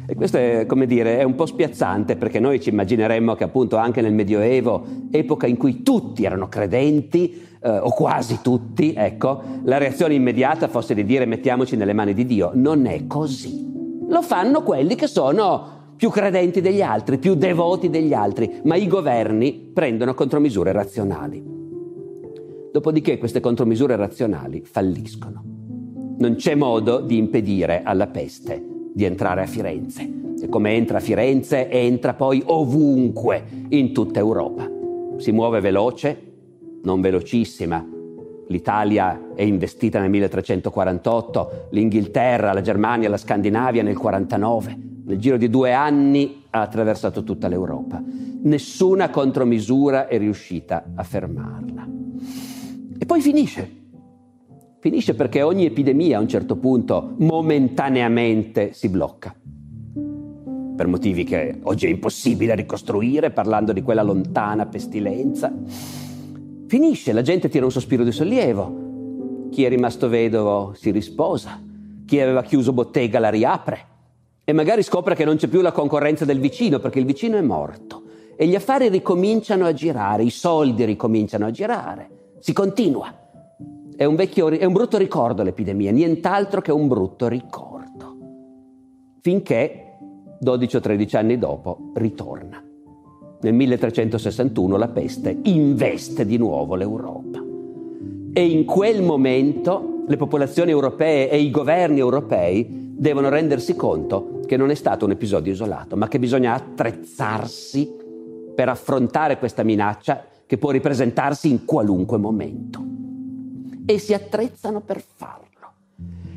E 0.09 0.15
questo 0.15 0.37
è, 0.37 0.67
come 0.67 0.87
dire, 0.87 1.19
è 1.19 1.23
un 1.25 1.35
po' 1.35 1.47
spiazzante 1.47 2.17
perché 2.17 2.39
noi 2.39 2.61
ci 2.61 2.69
immagineremmo 2.71 3.35
che 3.35 3.45
appunto 3.45 3.77
anche 3.77 4.01
nel 4.01 4.13
Medioevo, 4.13 4.85
epoca 5.11 5.47
in 5.47 5.57
cui 5.57 5.83
tutti 5.83 6.25
erano 6.25 6.49
credenti, 6.49 7.45
eh, 7.61 7.79
o 7.79 7.91
quasi 7.91 8.39
tutti, 8.43 8.95
ecco, 8.97 9.43
la 9.65 9.79
reazione 9.79 10.15
immediata 10.15 10.69
fosse 10.69 10.95
di 10.95 11.05
dire 11.05 11.27
mettiamoci 11.27 11.77
nelle 11.77 11.93
mani 11.93 12.15
di 12.15 12.25
Dio. 12.25 12.53
Non 12.55 12.87
è 12.87 13.07
così. 13.09 13.65
Lo 14.09 14.23
fanno 14.23 14.63
quelli 14.63 14.95
che 14.95 15.09
sono 15.09 15.76
più 15.97 16.11
credenti 16.11 16.61
degli 16.61 16.83
altri, 16.83 17.19
più 17.19 17.35
devoti 17.35 17.91
degli 17.91 18.13
altri, 18.13 18.61
ma 18.65 18.77
i 18.77 18.87
governi 18.87 19.71
prendono 19.73 20.15
contromisure 20.15 20.73
razionali. 20.73 21.43
Dopodiché 22.73 23.19
queste 23.19 23.41
contromisure 23.41 23.97
razionali 23.97 24.63
falliscono 24.65 25.55
non 26.19 26.37
c'è 26.37 26.55
modo 26.55 27.01
di 27.01 27.19
impedire 27.19 27.83
alla 27.83 28.07
peste 28.07 28.65
di 28.95 29.05
entrare 29.05 29.43
a 29.43 29.47
Firenze. 29.47 30.09
E 30.41 30.49
come 30.49 30.73
entra 30.73 30.99
a 30.99 31.01
Firenze, 31.01 31.69
entra 31.69 32.15
poi 32.15 32.43
ovunque 32.47 33.45
in 33.69 33.93
tutta 33.93 34.19
Europa. 34.19 34.71
Si 35.19 35.33
muove 35.33 35.61
veloce, 35.61 36.33
non 36.83 37.01
velocissima. 37.01 37.85
L'Italia 38.49 39.35
è 39.35 39.43
investita 39.43 39.99
nel 40.01 40.09
1348, 40.11 41.69
l'Inghilterra, 41.71 42.53
la 42.53 42.61
Germania, 42.61 43.09
la 43.09 43.17
Scandinavia 43.17 43.83
nel 43.83 43.99
49. 43.99 44.95
Nel 45.07 45.19
giro 45.19 45.37
di 45.37 45.49
due 45.49 45.73
anni 45.73 46.43
ha 46.51 46.61
attraversato 46.61 47.23
tutta 47.23 47.49
l'Europa. 47.49 48.03
Nessuna 48.43 49.09
contromisura 49.09 50.09
è 50.09 50.19
riuscita 50.19 50.91
a 50.95 51.03
fermarla. 51.03 51.89
E 52.99 53.07
poi 53.07 53.21
finisce 53.21 53.85
Finisce 54.87 55.15
perché 55.15 55.43
ogni 55.43 55.65
epidemia 55.65 56.17
a 56.17 56.21
un 56.21 56.29
certo 56.29 56.55
punto 56.59 57.15
momentaneamente 57.19 58.73
si 58.73 58.89
blocca. 58.89 59.35
Per 60.77 60.87
motivi 60.87 61.25
che 61.25 61.59
oggi 61.65 61.87
è 61.87 61.89
impossibile 61.89 62.55
ricostruire 62.55 63.33
parlando 63.33 63.73
di 63.73 63.83
quella 63.83 64.03
lontana 64.03 64.67
pestilenza. 64.67 65.53
Finisce, 66.69 67.13
la 67.13 67.23
gente 67.23 67.49
tira 67.49 67.65
un 67.65 67.73
sospiro 67.73 68.05
di 68.05 68.13
sollievo. 68.13 69.49
Chi 69.51 69.65
è 69.65 69.69
rimasto 69.69 70.09
vedovo 70.09 70.73
si 70.75 70.93
risposa. 70.93 71.61
Chi 72.05 72.21
aveva 72.21 72.45
chiuso 72.45 72.73
bottega 72.73 73.19
la 73.19 73.31
riapre. 73.31 73.96
E 74.49 74.53
magari 74.53 74.85
scopre 74.85 75.17
che 75.17 75.25
non 75.25 75.35
c'è 75.35 75.49
più 75.49 75.61
la 75.61 75.73
concorrenza 75.73 76.25
del 76.25 76.39
vicino 76.39 76.79
perché 76.79 77.01
il 77.01 77.05
vicino 77.05 77.37
è 77.37 77.41
morto. 77.41 78.05
E 78.37 78.47
gli 78.47 78.55
affari 78.55 78.89
ricominciano 78.89 79.67
a 79.67 79.73
girare, 79.73 80.23
i 80.23 80.31
soldi 80.31 80.85
ricominciano 80.85 81.47
a 81.47 81.51
girare. 81.51 82.11
Si 82.39 82.53
continua. 82.53 83.13
È 83.97 84.05
un, 84.05 84.15
vecchio, 84.15 84.47
è 84.51 84.65
un 84.65 84.73
brutto 84.73 84.99
ricordo 84.99 85.43
l'epidemia, 85.43 85.91
nient'altro 85.91 86.61
che 86.61 86.71
un 86.71 86.87
brutto 86.87 87.27
ricordo. 87.27 88.19
Finché, 89.21 89.97
12 90.39 90.77
o 90.77 90.81
13 90.81 91.17
anni 91.17 91.39
dopo, 91.39 91.91
ritorna. 91.97 92.63
Nel 93.41 93.53
1361 93.53 94.77
la 94.77 94.89
peste 94.89 95.37
investe 95.43 96.25
di 96.25 96.37
nuovo 96.37 96.77
l'Europa. 96.77 97.43
E 98.33 98.47
in 98.47 98.65
quel 98.65 99.03
momento 99.03 100.05
le 100.07 100.17
popolazioni 100.17 100.71
europee 100.71 101.29
e 101.29 101.41
i 101.41 101.51
governi 101.51 101.99
europei 101.99 102.86
devono 102.99 103.29
rendersi 103.29 103.77
conto 103.77 104.41
che 104.47 104.57
non 104.57 104.71
è 104.71 104.75
stato 104.75 105.05
un 105.05 105.11
episodio 105.11 105.53
isolato, 105.53 105.97
ma 105.97 106.09
che 106.09 106.19
bisogna 106.19 106.55
attrezzarsi 106.55 107.95
per 108.55 108.71
affrontare 108.71 109.39
questa 109.39 109.63
minaccia 109.63 110.25
che 110.47 110.57
può 110.57 110.71
ripresentarsi 110.71 111.51
in 111.51 111.65
qualunque 111.65 112.17
momento 112.17 112.83
e 113.85 113.99
si 113.99 114.15
attrezzano 114.15 114.81
per 114.81 115.03
farlo. 115.03 115.45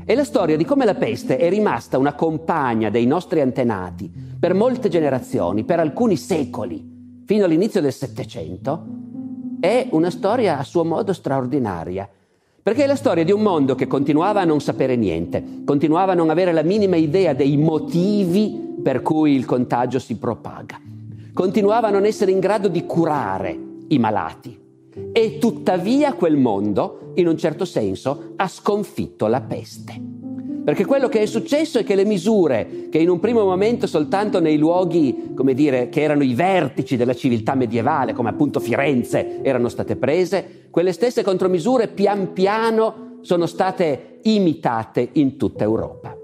È 0.04 0.14
la 0.16 0.24
storia 0.24 0.58
di 0.58 0.66
come 0.66 0.86
la 0.86 0.96
peste 0.96 1.38
è 1.38 1.50
rimasta 1.50 1.98
una 1.98 2.14
compagna 2.14 2.90
dei 2.90 3.06
nostri 3.06 3.42
antenati 3.42 4.12
per 4.40 4.54
molte 4.54 4.90
generazioni, 4.90 5.64
per 5.64 5.80
alcuni 5.80 6.18
secoli, 6.18 7.24
fino 7.26 7.46
all'inizio 7.46 7.80
del 7.80 7.94
Settecento, 7.94 8.86
è 9.60 9.88
una 9.92 10.10
storia 10.10 10.58
a 10.58 10.64
suo 10.64 10.84
modo 10.84 11.14
straordinaria, 11.14 12.10
perché 12.70 12.84
è 12.84 12.88
la 12.88 12.96
storia 12.96 13.24
di 13.24 13.32
un 13.32 13.42
mondo 13.42 13.74
che 13.74 13.88
continuava 13.88 14.42
a 14.42 14.46
non 14.46 14.62
sapere 14.62 14.96
niente, 14.96 15.44
continuava 15.66 16.12
a 16.12 16.16
non 16.16 16.30
avere 16.30 16.54
la 16.54 16.62
minima 16.62 16.98
idea 16.98 17.34
dei 17.34 17.58
motivi 17.58 18.76
per 18.84 19.02
cui 19.02 19.34
il 19.34 19.46
contagio 19.46 19.98
si 19.98 20.18
propaga, 20.18 20.80
continuava 21.34 21.88
a 21.88 21.90
non 21.90 22.06
essere 22.06 22.30
in 22.30 22.40
grado 22.40 22.68
di 22.68 22.86
curare 22.86 23.58
i 23.88 23.98
malati. 23.98 24.56
E 25.12 25.40
tuttavia 25.40 26.14
quel 26.14 26.38
mondo, 26.38 27.14
in 27.16 27.28
un 27.28 27.40
certo 27.40 27.66
senso, 27.66 28.34
ha 28.36 28.48
sconfitto 28.48 29.26
la 29.26 29.42
peste. 29.42 30.19
Perché 30.64 30.86
quello 30.86 31.08
che 31.08 31.22
è 31.22 31.26
successo 31.26 31.80
è 31.80 31.84
che 31.84 31.96
le 31.96 32.06
misure 32.06 32.88
che 32.90 32.98
in 32.98 33.10
un 33.10 33.20
primo 33.20 33.44
momento 33.44 33.88
soltanto 33.88 34.40
nei 34.40 34.58
luoghi, 34.58 35.32
come 35.36 35.54
dire, 35.54 35.90
che 35.90 36.02
erano 36.02 36.24
i 36.24 36.34
vertici 36.34 36.98
della 36.98 37.16
civiltà 37.16 37.56
medievale, 37.56 38.14
come 38.14 38.30
appunto 38.30 38.60
Firenze, 38.60 39.42
erano 39.42 39.70
state 39.70 39.96
prese, 39.96 40.68
quelle 40.70 40.92
stesse 40.92 41.24
contromisure 41.24 41.88
pian 41.88 42.34
piano 42.34 43.18
sono 43.22 43.46
state 43.46 44.20
imitate 44.24 45.10
in 45.14 45.38
tutta 45.38 45.64
Europa. 45.64 46.16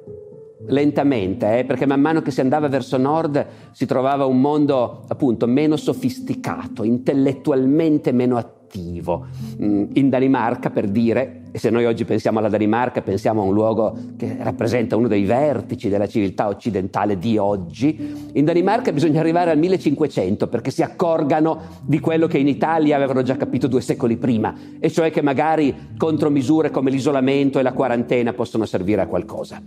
Lentamente, 0.67 1.59
eh, 1.59 1.65
perché 1.65 1.85
man 1.85 2.01
mano 2.01 2.21
che 2.21 2.31
si 2.31 2.41
andava 2.41 2.67
verso 2.67 2.97
nord 2.97 3.45
si 3.71 3.85
trovava 3.85 4.25
un 4.25 4.41
mondo 4.41 5.03
appunto 5.07 5.45
meno 5.45 5.75
sofisticato, 5.75 6.83
intellettualmente 6.83 8.11
meno 8.11 8.37
attivo. 8.37 9.27
Mm, 9.61 9.85
in 9.93 10.09
Danimarca, 10.09 10.71
per 10.71 10.87
dire, 10.87 11.41
e 11.55 11.57
se 11.57 11.69
noi 11.69 11.85
oggi 11.85 12.03
pensiamo 12.03 12.39
alla 12.39 12.49
Danimarca, 12.49 13.01
pensiamo 13.01 13.41
a 13.41 13.45
un 13.45 13.53
luogo 13.53 13.97
che 14.17 14.35
rappresenta 14.41 14.97
uno 14.97 15.07
dei 15.07 15.23
vertici 15.23 15.87
della 15.87 16.05
civiltà 16.05 16.49
occidentale 16.49 17.17
di 17.17 17.37
oggi, 17.37 18.29
in 18.33 18.43
Danimarca 18.43 18.91
bisogna 18.91 19.21
arrivare 19.21 19.51
al 19.51 19.57
1500 19.57 20.49
perché 20.49 20.69
si 20.69 20.83
accorgano 20.83 21.61
di 21.81 22.01
quello 22.01 22.27
che 22.27 22.39
in 22.39 22.49
Italia 22.49 22.97
avevano 22.97 23.21
già 23.21 23.37
capito 23.37 23.67
due 23.67 23.79
secoli 23.79 24.17
prima, 24.17 24.53
e 24.81 24.91
cioè 24.91 25.11
che 25.11 25.21
magari 25.21 25.73
contromisure 25.95 26.71
come 26.71 26.91
l'isolamento 26.91 27.57
e 27.57 27.61
la 27.61 27.71
quarantena 27.71 28.33
possono 28.33 28.65
servire 28.65 29.03
a 29.03 29.07
qualcosa. 29.07 29.61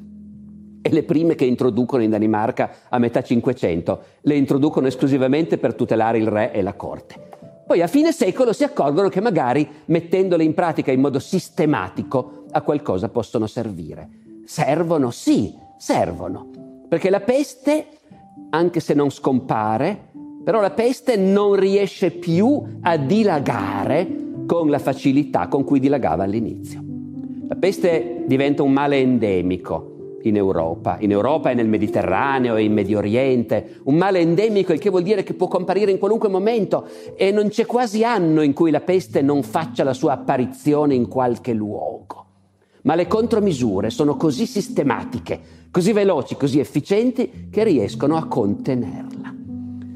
E 0.82 0.92
le 0.92 1.02
prime 1.04 1.36
che 1.36 1.46
introducono 1.46 2.02
in 2.02 2.10
Danimarca 2.10 2.70
a 2.90 2.98
metà 2.98 3.22
Cinquecento 3.22 4.02
le 4.20 4.34
introducono 4.34 4.88
esclusivamente 4.88 5.56
per 5.56 5.72
tutelare 5.72 6.18
il 6.18 6.28
re 6.28 6.52
e 6.52 6.60
la 6.60 6.74
corte. 6.74 7.27
Poi 7.68 7.82
a 7.82 7.86
fine 7.86 8.12
secolo 8.12 8.54
si 8.54 8.64
accorgono 8.64 9.10
che 9.10 9.20
magari 9.20 9.68
mettendole 9.84 10.42
in 10.42 10.54
pratica 10.54 10.90
in 10.90 11.00
modo 11.00 11.18
sistematico 11.18 12.44
a 12.50 12.62
qualcosa 12.62 13.10
possono 13.10 13.46
servire. 13.46 14.08
Servono? 14.46 15.10
Sì, 15.10 15.54
servono. 15.76 16.48
Perché 16.88 17.10
la 17.10 17.20
peste, 17.20 17.88
anche 18.48 18.80
se 18.80 18.94
non 18.94 19.10
scompare, 19.10 20.12
però 20.42 20.62
la 20.62 20.70
peste 20.70 21.16
non 21.16 21.56
riesce 21.56 22.10
più 22.10 22.78
a 22.80 22.96
dilagare 22.96 24.08
con 24.46 24.70
la 24.70 24.78
facilità 24.78 25.48
con 25.48 25.64
cui 25.64 25.78
dilagava 25.78 26.24
all'inizio. 26.24 26.82
La 27.48 27.56
peste 27.56 28.24
diventa 28.26 28.62
un 28.62 28.72
male 28.72 28.96
endemico, 28.96 29.97
in 30.22 30.36
Europa, 30.36 30.96
in 31.00 31.10
Europa 31.10 31.50
e 31.50 31.54
nel 31.54 31.68
Mediterraneo 31.68 32.56
e 32.56 32.64
in 32.64 32.72
Medio 32.72 32.98
Oriente, 32.98 33.80
un 33.84 33.94
male 33.94 34.18
endemico, 34.20 34.72
il 34.72 34.80
che 34.80 34.90
vuol 34.90 35.02
dire 35.02 35.22
che 35.22 35.34
può 35.34 35.48
comparire 35.48 35.90
in 35.90 35.98
qualunque 35.98 36.28
momento 36.28 36.86
e 37.16 37.30
non 37.30 37.48
c'è 37.48 37.66
quasi 37.66 38.04
anno 38.04 38.42
in 38.42 38.52
cui 38.52 38.70
la 38.70 38.80
peste 38.80 39.22
non 39.22 39.42
faccia 39.42 39.84
la 39.84 39.94
sua 39.94 40.12
apparizione 40.12 40.94
in 40.94 41.08
qualche 41.08 41.52
luogo. 41.52 42.26
Ma 42.82 42.94
le 42.94 43.06
contromisure 43.06 43.90
sono 43.90 44.16
così 44.16 44.46
sistematiche, 44.46 45.40
così 45.70 45.92
veloci, 45.92 46.36
così 46.36 46.58
efficienti 46.58 47.48
che 47.50 47.64
riescono 47.64 48.16
a 48.16 48.26
contenerla. 48.26 49.34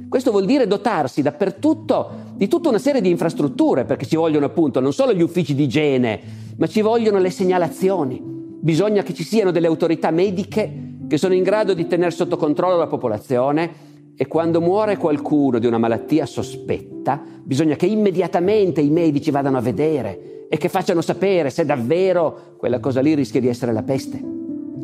Questo 0.08 0.30
vuol 0.30 0.44
dire 0.44 0.66
dotarsi 0.66 1.22
dappertutto 1.22 2.10
di 2.34 2.46
tutta 2.46 2.68
una 2.68 2.78
serie 2.78 3.00
di 3.00 3.08
infrastrutture, 3.08 3.86
perché 3.86 4.04
ci 4.04 4.16
vogliono 4.16 4.44
appunto 4.44 4.78
non 4.78 4.92
solo 4.92 5.14
gli 5.14 5.22
uffici 5.22 5.54
di 5.54 5.62
igiene, 5.62 6.20
ma 6.58 6.66
ci 6.66 6.82
vogliono 6.82 7.18
le 7.18 7.30
segnalazioni, 7.30 8.41
bisogna 8.62 9.02
che 9.02 9.12
ci 9.12 9.24
siano 9.24 9.50
delle 9.50 9.66
autorità 9.66 10.12
mediche 10.12 10.90
che 11.08 11.18
sono 11.18 11.34
in 11.34 11.42
grado 11.42 11.74
di 11.74 11.88
tenere 11.88 12.12
sotto 12.12 12.36
controllo 12.36 12.76
la 12.76 12.86
popolazione 12.86 13.90
e 14.16 14.28
quando 14.28 14.60
muore 14.60 14.96
qualcuno 14.96 15.58
di 15.58 15.66
una 15.66 15.78
malattia 15.78 16.26
sospetta, 16.26 17.20
bisogna 17.42 17.74
che 17.74 17.86
immediatamente 17.86 18.80
i 18.80 18.88
medici 18.88 19.32
vadano 19.32 19.56
a 19.56 19.60
vedere 19.60 20.46
e 20.48 20.56
che 20.58 20.68
facciano 20.68 21.00
sapere 21.00 21.50
se 21.50 21.64
davvero 21.64 22.54
quella 22.56 22.78
cosa 22.78 23.00
lì 23.00 23.14
rischia 23.14 23.40
di 23.40 23.48
essere 23.48 23.72
la 23.72 23.82
peste. 23.82 24.22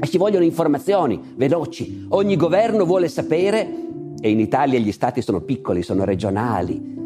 E 0.00 0.06
ci 0.08 0.18
vogliono 0.18 0.44
informazioni 0.44 1.20
veloci. 1.36 2.06
Ogni 2.08 2.36
governo 2.36 2.84
vuole 2.84 3.08
sapere, 3.08 3.86
e 4.20 4.30
in 4.30 4.40
Italia 4.40 4.78
gli 4.80 4.92
stati 4.92 5.22
sono 5.22 5.40
piccoli, 5.40 5.82
sono 5.82 6.04
regionali. 6.04 6.96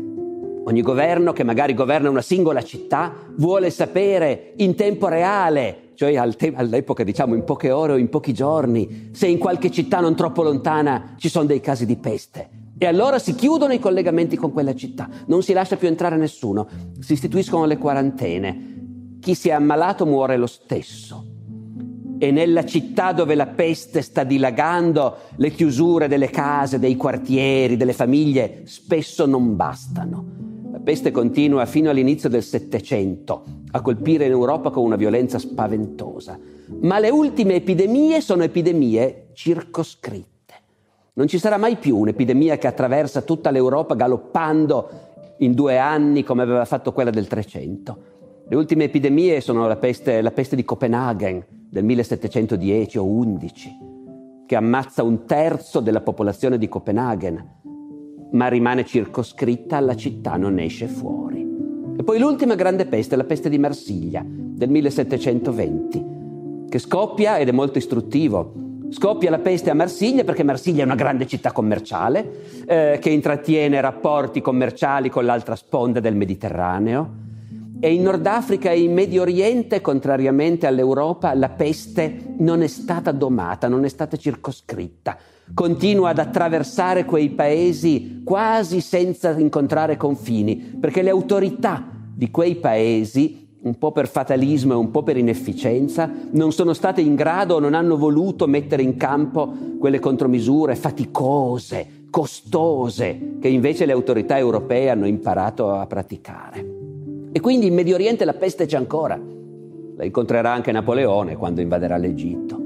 Ogni 0.65 0.81
governo 0.81 1.33
che 1.33 1.43
magari 1.43 1.75
governa 1.75 2.09
una 2.09 2.23
singola 2.23 2.63
città 2.63 3.13
vuole 3.37 3.69
sapere 3.71 4.53
in 4.59 4.77
tempo 4.77 5.09
reale, 5.09 5.91
cioè 5.95 6.15
all'epoca 6.17 7.03
diciamo 7.03 7.35
in 7.35 7.43
poche 7.43 7.73
ore 7.73 7.95
o 7.95 7.97
in 7.97 8.09
pochi 8.09 8.33
giorni, 8.33 9.11
se 9.13 9.27
in 9.27 9.39
qualche 9.39 9.73
città 9.73 9.99
non 9.99 10.15
troppo 10.15 10.43
lontana 10.43 11.15
ci 11.19 11.29
sono 11.29 11.47
dei 11.47 11.61
casi 11.61 11.85
di 11.85 11.97
peste. 11.97 12.49
E 12.79 12.87
allora 12.87 13.19
si 13.19 13.35
chiudono 13.35 13.73
i 13.73 13.81
collegamenti 13.81 14.37
con 14.37 14.53
quella 14.53 14.75
città, 14.75 15.09
non 15.27 15.43
si 15.43 15.53
lascia 15.53 15.77
più 15.77 15.89
entrare 15.89 16.17
nessuno, 16.17 16.69
si 17.01 17.15
istituiscono 17.15 17.65
le 17.65 17.79
quarantene. 17.79 18.71
Chi 19.21 19.35
si 19.35 19.49
è 19.49 19.53
ammalato 19.53 20.07
muore 20.07 20.37
lo 20.37 20.47
stesso 20.47 21.27
e 22.19 22.31
nella 22.31 22.65
città 22.65 23.13
dove 23.13 23.35
la 23.35 23.49
peste 23.49 24.01
sta 24.01 24.23
dilagando, 24.23 25.17
le 25.37 25.51
chiusure 25.51 26.07
delle 26.07 26.31
case, 26.31 26.79
dei 26.79 26.95
quartieri, 26.95 27.77
delle 27.77 27.93
famiglie 27.93 28.63
spesso 28.65 29.27
non 29.27 29.57
bastano. 29.57 30.52
Peste 30.83 31.13
continua 31.13 31.65
fino 31.65 31.91
all'inizio 31.91 32.29
del 32.29 32.43
Settecento 32.43 33.45
a 33.71 33.81
colpire 33.81 34.25
in 34.25 34.33
Europa 34.33 34.71
con 34.71 34.83
una 34.83 34.97
violenza 34.97 35.39
spaventosa. 35.39 36.37
Ma 36.81 36.99
le 36.99 37.09
ultime 37.09 37.55
epidemie 37.55 38.21
sono 38.21 38.43
epidemie 38.43 39.29
circoscritte. 39.33 40.55
Non 41.13 41.29
ci 41.29 41.39
sarà 41.39 41.57
mai 41.57 41.77
più 41.77 41.99
un'epidemia 41.99 42.59
che 42.59 42.67
attraversa 42.67 43.23
tutta 43.23 43.53
l'Europa 43.53 43.95
galoppando 43.95 44.89
in 45.39 45.53
due 45.53 45.79
anni 45.79 46.25
come 46.25 46.43
aveva 46.43 46.65
fatto 46.65 46.93
quella 46.93 47.11
del 47.11 47.29
Trecento. 47.29 48.11
Le 48.49 48.57
ultime 48.57 48.85
epidemie 48.85 49.41
sono 49.41 49.69
la 49.69 49.77
peste, 49.77 50.21
la 50.21 50.33
peste 50.33 50.57
di 50.57 50.65
Copenaghen 50.65 51.45
del 51.71 51.85
1710 51.85 52.99
o 52.99 53.05
11, 53.05 53.71
che 54.47 54.57
ammazza 54.57 55.05
un 55.05 55.27
terzo 55.27 55.79
della 55.79 56.01
popolazione 56.01 56.59
di 56.59 56.69
Copenaghen, 56.69 57.61
ma 58.33 58.49
rimane 58.49 58.85
circoscritta 58.85 59.77
alla 59.77 59.97
città, 59.97 60.37
non 60.37 60.59
esce 60.59 60.87
fuori. 60.87 61.41
E 61.97 62.03
poi 62.03 62.19
l'ultima 62.19 62.55
grande 62.55 62.87
peste, 62.87 63.17
la 63.17 63.25
peste 63.25 63.49
di 63.49 63.59
Marsiglia 63.59 64.25
del 64.27 64.69
1720, 64.69 66.05
che 66.69 66.79
scoppia 66.79 67.39
ed 67.39 67.49
è 67.49 67.53
molto 67.53 67.79
istruttivo. 67.79 68.55
Scoppia 68.91 69.31
la 69.31 69.39
peste 69.39 69.71
a 69.71 69.75
Marsiglia 69.75 70.25
perché 70.25 70.43
Marsiglia 70.43 70.83
è 70.83 70.85
una 70.85 70.95
grande 70.95 71.27
città 71.27 71.53
commerciale 71.53 72.65
eh, 72.67 72.99
che 73.01 73.09
intrattiene 73.09 73.81
rapporti 73.81 74.43
commerciali 74.43 75.09
con 75.09 75.25
l'altra 75.25 75.57
sponda 75.57 76.01
del 76.01 76.15
Mediterraneo 76.15 77.21
e 77.85 77.93
in 77.93 78.03
Nord 78.03 78.25
Africa 78.27 78.71
e 78.71 78.81
in 78.81 78.93
Medio 78.93 79.23
Oriente, 79.23 79.81
contrariamente 79.81 80.69
all'Europa, 80.69 81.35
la 81.35 81.49
peste 81.49 82.35
non 82.39 82.63
è 82.63 82.69
stata 82.69 83.11
domata, 83.11 83.67
non 83.67 83.85
è 83.85 83.89
stata 83.89 84.17
circoscritta. 84.17 85.19
Continua 85.55 86.11
ad 86.11 86.19
attraversare 86.19 87.05
quei 87.05 87.29
paesi 87.29 88.23
quasi 88.25 88.81
senza 88.81 89.39
incontrare 89.39 89.99
confini, 89.99 90.57
perché 90.57 91.03
le 91.03 91.11
autorità 91.11 91.85
di 92.15 92.31
quei 92.31 92.57
paesi, 92.57 93.49
un 93.63 93.77
po' 93.77 93.93
per 93.93 94.09
fatalismo 94.09 94.73
e 94.73 94.77
un 94.77 94.91
po' 94.91 95.03
per 95.03 95.19
inefficienza, 95.19 96.11
non 96.31 96.53
sono 96.53 96.73
state 96.73 97.03
in 97.03 97.15
grado 97.15 97.57
o 97.57 97.59
non 97.59 97.75
hanno 97.75 97.99
voluto 97.99 98.47
mettere 98.47 98.83
in 98.83 98.97
campo 98.97 99.53
quelle 99.79 99.99
contromisure 99.99 100.75
faticose, 100.75 102.07
costose, 102.09 103.37
che 103.39 103.49
invece 103.49 103.85
le 103.85 103.93
autorità 103.93 104.39
europee 104.39 104.89
hanno 104.89 105.07
imparato 105.07 105.71
a 105.71 105.87
praticare. 105.87 106.65
E 107.31 107.41
quindi 107.41 107.67
in 107.67 107.75
Medio 107.75 107.95
Oriente 107.95 108.25
la 108.25 108.35
peste 108.35 108.65
c'è 108.65 108.77
ancora. 108.77 109.21
La 109.97 110.05
incontrerà 110.05 110.53
anche 110.53 110.73
Napoleone 110.73 111.37
quando 111.37 111.61
invaderà 111.61 111.97
l'Egitto. 111.99 112.62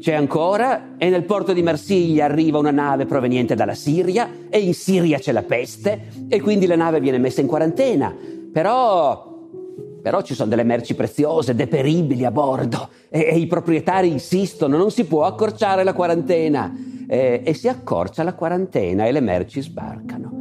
C'è 0.00 0.14
ancora 0.14 0.96
e 0.96 1.10
nel 1.10 1.24
porto 1.24 1.52
di 1.52 1.62
Marsiglia 1.62 2.24
arriva 2.24 2.56
una 2.56 2.70
nave 2.70 3.04
proveniente 3.04 3.54
dalla 3.54 3.74
Siria 3.74 4.46
e 4.48 4.58
in 4.58 4.72
Siria 4.72 5.18
c'è 5.18 5.30
la 5.30 5.42
peste 5.42 6.06
e 6.26 6.40
quindi 6.40 6.64
la 6.64 6.74
nave 6.74 7.00
viene 7.00 7.18
messa 7.18 7.42
in 7.42 7.46
quarantena. 7.46 8.16
Però, 8.50 9.46
però 10.00 10.22
ci 10.22 10.34
sono 10.34 10.48
delle 10.48 10.62
merci 10.62 10.94
preziose, 10.94 11.54
deperibili 11.54 12.24
a 12.24 12.30
bordo 12.30 12.88
e, 13.10 13.28
e 13.30 13.38
i 13.38 13.46
proprietari 13.46 14.10
insistono, 14.10 14.78
non 14.78 14.90
si 14.90 15.04
può 15.04 15.24
accorciare 15.24 15.84
la 15.84 15.92
quarantena. 15.92 16.74
E, 17.06 17.42
e 17.44 17.52
si 17.52 17.68
accorcia 17.68 18.22
la 18.22 18.32
quarantena 18.32 19.04
e 19.04 19.12
le 19.12 19.20
merci 19.20 19.60
sbarcano. 19.60 20.32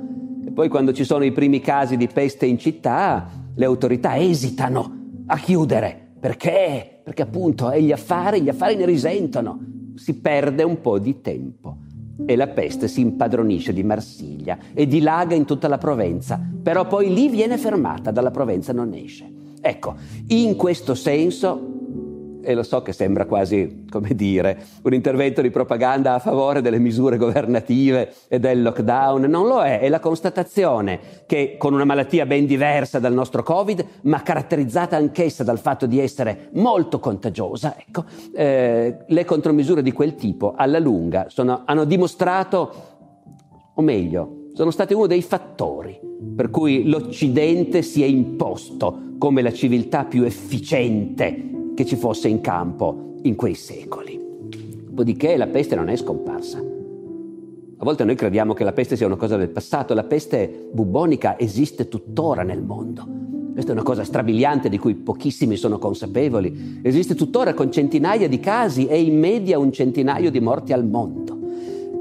E 0.48 0.52
poi 0.52 0.70
quando 0.70 0.94
ci 0.94 1.04
sono 1.04 1.26
i 1.26 1.34
primi 1.34 1.60
casi 1.60 1.98
di 1.98 2.08
peste 2.08 2.46
in 2.46 2.58
città, 2.58 3.28
le 3.54 3.66
autorità 3.66 4.18
esitano 4.18 5.24
a 5.26 5.38
chiudere. 5.38 6.09
Perché? 6.20 7.02
Perché 7.04 7.22
appunto 7.22 7.72
gli 7.76 7.92
affari, 7.92 8.42
gli 8.42 8.50
affari 8.50 8.76
ne 8.76 8.86
risentono. 8.86 9.60
Si 9.96 10.16
perde 10.16 10.64
un 10.64 10.82
po' 10.82 11.00
di 11.00 11.22
tempo 11.22 11.78
e 12.26 12.36
la 12.36 12.48
peste 12.48 12.88
si 12.88 13.02
impadronisce 13.02 13.74
di 13.74 13.84
Marsiglia 13.84 14.58
e 14.74 14.88
dilaga 14.88 15.36
in 15.36 15.46
tutta 15.46 15.68
la 15.68 15.78
Provenza, 15.78 16.40
però 16.62 16.86
poi 16.88 17.14
lì 17.14 17.30
viene 17.30 17.58
fermata, 17.58 18.12
dalla 18.12 18.32
Provenza 18.32 18.74
non 18.74 18.94
esce. 18.94 19.32
Ecco, 19.62 19.96
in 20.28 20.56
questo 20.56 20.96
senso 20.96 21.79
e 22.42 22.54
lo 22.54 22.64
so 22.64 22.82
che 22.82 22.94
sembra 22.94 23.26
quasi, 23.26 23.86
come 23.90 24.16
dire, 24.16 24.58
un 24.84 24.94
intervento 24.94 25.42
di 25.42 25.50
propaganda 25.50 26.14
a 26.14 26.20
favore 26.20 26.62
delle 26.62 26.80
misure 26.80 27.18
governative 27.18 28.14
e 28.28 28.40
del 28.40 28.62
lockdown, 28.62 29.22
non 29.24 29.48
lo 29.48 29.62
è, 29.62 29.80
è 29.80 29.90
la 29.90 30.00
constatazione 30.00 31.00
che 31.26 31.56
con 31.58 31.74
una 31.74 31.86
malattia 31.86 32.26
ben 32.26 32.46
diversa 32.46 33.00
dal 33.00 33.14
nostro 33.14 33.44
Covid, 33.44 33.86
ma 34.04 34.22
caratterizzata 34.22 34.96
anch'essa 34.96 35.44
dal 35.44 35.60
fatto 35.60 35.86
di 35.86 36.00
essere 36.00 36.50
molto 36.54 37.00
contagiosa, 37.00 37.76
ecco, 37.78 38.06
eh, 38.34 38.98
le 39.06 39.26
contromisure 39.26 39.82
di 39.82 39.92
quel 39.92 40.16
tipo 40.16 40.54
alla 40.56 40.80
lunga 40.80 41.26
sono, 41.30 41.64
hanno 41.66 41.86
dimostrato, 41.86 42.74
o 43.74 43.82
meglio, 43.82 44.48
sono 44.54 44.72
state 44.72 44.94
uno 44.94 45.08
dei 45.08 45.22
fattori 45.22 46.00
per 46.36 46.50
cui 46.50 46.88
l'Occidente 46.90 47.82
si 47.82 48.04
è 48.04 48.06
imposto 48.06 49.08
come 49.18 49.42
la 49.42 49.54
civiltà 49.54 50.06
più 50.06 50.24
efficiente 50.24 51.59
che 51.80 51.86
ci 51.86 51.96
fosse 51.96 52.28
in 52.28 52.42
campo 52.42 53.14
in 53.22 53.38
quei 53.38 53.54
secoli. 53.54 54.20
Dopodiché 54.90 55.38
la 55.38 55.48
peste 55.48 55.76
non 55.76 55.88
è 55.88 55.96
scomparsa. 55.96 56.58
A 56.58 57.86
volte 57.86 58.04
noi 58.04 58.16
crediamo 58.16 58.54
che 58.54 58.66
la 58.66 58.74
peste 58.74 58.98
sia 58.98 59.06
una 59.06 59.16
cosa 59.16 59.38
del 59.38 59.48
passato, 59.48 59.94
la 59.94 60.04
peste 60.04 60.68
bubonica 60.74 61.40
esiste 61.40 61.88
tuttora 61.88 62.44
nel 62.44 62.62
mondo. 62.62 63.08
Questa 63.54 63.72
è 63.72 63.74
una 63.74 63.84
cosa 63.84 64.04
strabiliante 64.04 64.68
di 64.68 64.78
cui 64.78 64.94
pochissimi 64.94 65.56
sono 65.56 65.78
consapevoli. 65.78 66.82
Esiste 66.82 67.16
tuttora 67.16 67.54
con 67.54 67.72
centinaia 67.72 68.28
di 68.28 68.42
casi 68.42 68.88
e 68.88 69.02
in 69.02 69.18
media 69.18 69.58
un 69.58 69.72
centinaio 69.72 70.32
di 70.32 70.42
morti 70.42 70.74
al 70.74 70.86
mondo. 70.86 71.38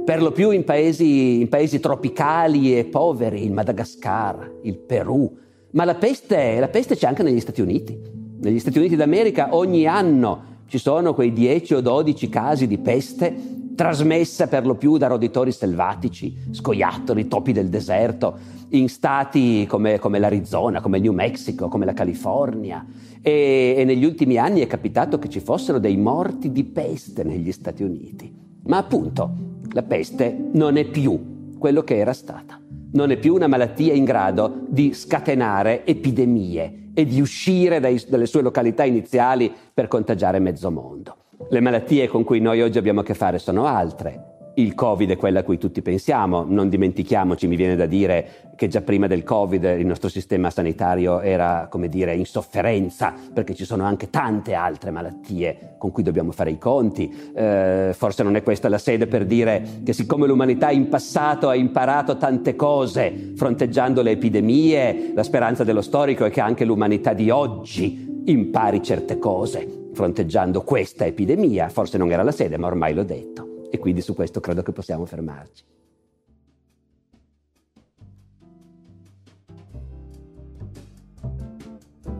Per 0.04 0.20
lo 0.20 0.32
più 0.32 0.50
in 0.50 0.64
paesi, 0.64 1.40
in 1.40 1.48
paesi 1.48 1.78
tropicali 1.78 2.76
e 2.76 2.84
poveri, 2.84 3.44
il 3.44 3.52
Madagascar, 3.52 4.54
il 4.62 4.76
Perù. 4.76 5.36
Ma 5.70 5.84
la 5.84 5.94
peste, 5.94 6.58
la 6.58 6.66
peste 6.66 6.96
c'è 6.96 7.06
anche 7.06 7.22
negli 7.22 7.38
Stati 7.38 7.60
Uniti. 7.60 8.17
Negli 8.40 8.60
Stati 8.60 8.78
Uniti 8.78 8.94
d'America 8.94 9.54
ogni 9.56 9.86
anno 9.86 10.56
ci 10.68 10.78
sono 10.78 11.12
quei 11.12 11.32
10 11.32 11.74
o 11.74 11.80
12 11.80 12.28
casi 12.28 12.68
di 12.68 12.78
peste 12.78 13.34
trasmessa 13.74 14.46
per 14.46 14.64
lo 14.64 14.76
più 14.76 14.96
da 14.96 15.08
roditori 15.08 15.50
selvatici, 15.50 16.36
scoiattoli, 16.52 17.26
topi 17.26 17.52
del 17.52 17.68
deserto, 17.68 18.36
in 18.70 18.88
stati 18.88 19.66
come, 19.66 19.98
come 19.98 20.20
l'Arizona, 20.20 20.80
come 20.80 20.98
il 20.98 21.04
New 21.04 21.12
Mexico, 21.12 21.68
come 21.68 21.84
la 21.84 21.92
California. 21.94 22.84
E, 23.20 23.74
e 23.76 23.84
negli 23.84 24.04
ultimi 24.04 24.36
anni 24.36 24.60
è 24.60 24.68
capitato 24.68 25.18
che 25.18 25.28
ci 25.28 25.40
fossero 25.40 25.78
dei 25.80 25.96
morti 25.96 26.52
di 26.52 26.62
peste 26.62 27.24
negli 27.24 27.50
Stati 27.50 27.82
Uniti. 27.82 28.32
Ma 28.66 28.76
appunto, 28.76 29.32
la 29.72 29.82
peste 29.82 30.50
non 30.52 30.76
è 30.76 30.84
più 30.84 31.56
quello 31.58 31.82
che 31.82 31.96
era 31.96 32.12
stata. 32.12 32.60
Non 32.92 33.10
è 33.10 33.16
più 33.16 33.34
una 33.34 33.48
malattia 33.48 33.94
in 33.94 34.04
grado 34.04 34.60
di 34.68 34.92
scatenare 34.92 35.84
epidemie 35.84 36.86
e 36.98 37.04
di 37.04 37.20
uscire 37.20 37.78
dai, 37.78 38.02
dalle 38.08 38.26
sue 38.26 38.42
località 38.42 38.82
iniziali 38.82 39.54
per 39.72 39.86
contagiare 39.86 40.40
mezzo 40.40 40.68
mondo. 40.72 41.18
Le 41.48 41.60
malattie 41.60 42.08
con 42.08 42.24
cui 42.24 42.40
noi 42.40 42.60
oggi 42.60 42.76
abbiamo 42.76 43.00
a 43.00 43.04
che 43.04 43.14
fare 43.14 43.38
sono 43.38 43.66
altre. 43.66 44.37
Il 44.58 44.74
Covid 44.74 45.08
è 45.08 45.16
quella 45.16 45.38
a 45.38 45.42
cui 45.44 45.56
tutti 45.56 45.82
pensiamo, 45.82 46.44
non 46.44 46.68
dimentichiamoci, 46.68 47.46
mi 47.46 47.54
viene 47.54 47.76
da 47.76 47.86
dire 47.86 48.48
che 48.56 48.66
già 48.66 48.80
prima 48.80 49.06
del 49.06 49.22
Covid 49.22 49.62
il 49.62 49.86
nostro 49.86 50.08
sistema 50.08 50.50
sanitario 50.50 51.20
era, 51.20 51.68
come 51.70 51.88
dire, 51.88 52.16
in 52.16 52.26
sofferenza, 52.26 53.14
perché 53.32 53.54
ci 53.54 53.64
sono 53.64 53.84
anche 53.84 54.10
tante 54.10 54.54
altre 54.54 54.90
malattie 54.90 55.76
con 55.78 55.92
cui 55.92 56.02
dobbiamo 56.02 56.32
fare 56.32 56.50
i 56.50 56.58
conti. 56.58 57.08
Eh, 57.36 57.92
forse 57.94 58.24
non 58.24 58.34
è 58.34 58.42
questa 58.42 58.68
la 58.68 58.78
sede 58.78 59.06
per 59.06 59.26
dire 59.26 59.64
che 59.84 59.92
siccome 59.92 60.26
l'umanità 60.26 60.70
in 60.72 60.88
passato 60.88 61.48
ha 61.48 61.54
imparato 61.54 62.16
tante 62.16 62.56
cose 62.56 63.34
fronteggiando 63.36 64.02
le 64.02 64.10
epidemie, 64.10 65.12
la 65.14 65.22
speranza 65.22 65.62
dello 65.62 65.82
storico 65.82 66.24
è 66.24 66.30
che 66.30 66.40
anche 66.40 66.64
l'umanità 66.64 67.12
di 67.12 67.30
oggi 67.30 68.22
impari 68.24 68.82
certe 68.82 69.20
cose 69.20 69.90
fronteggiando 69.92 70.62
questa 70.62 71.06
epidemia, 71.06 71.68
forse 71.68 71.96
non 71.96 72.10
era 72.10 72.24
la 72.24 72.32
sede, 72.32 72.58
ma 72.58 72.66
ormai 72.66 72.92
l'ho 72.92 73.04
detto. 73.04 73.47
E 73.70 73.78
quindi 73.78 74.00
su 74.00 74.14
questo 74.14 74.40
credo 74.40 74.62
che 74.62 74.72
possiamo 74.72 75.04
fermarci. 75.04 75.64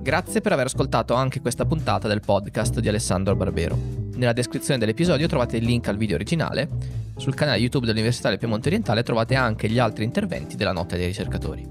Grazie 0.03 0.41
per 0.41 0.53
aver 0.53 0.67
ascoltato 0.67 1.13
anche 1.15 1.41
questa 1.41 1.67
puntata 1.67 2.09
del 2.09 2.21
podcast 2.21 2.81
di 2.81 2.89
Alessandro 2.89 3.37
Barbero. 3.37 3.77
Nella 4.15 4.33
descrizione 4.33 4.79
dell'episodio 4.79 5.27
trovate 5.27 5.59
il 5.59 5.65
link 5.65 5.87
al 5.89 5.99
video 5.99 6.17
originale. 6.17 6.69
Sul 7.17 7.35
canale 7.35 7.59
YouTube 7.59 7.85
dell'Università 7.85 8.31
del 8.31 8.39
Piemonte 8.39 8.69
Orientale 8.69 9.03
trovate 9.03 9.35
anche 9.35 9.69
gli 9.69 9.79
altri 9.79 10.05
interventi 10.05 10.57
della 10.57 10.73
nota 10.73 10.97
dei 10.97 11.07
ricercatori. 11.07 11.67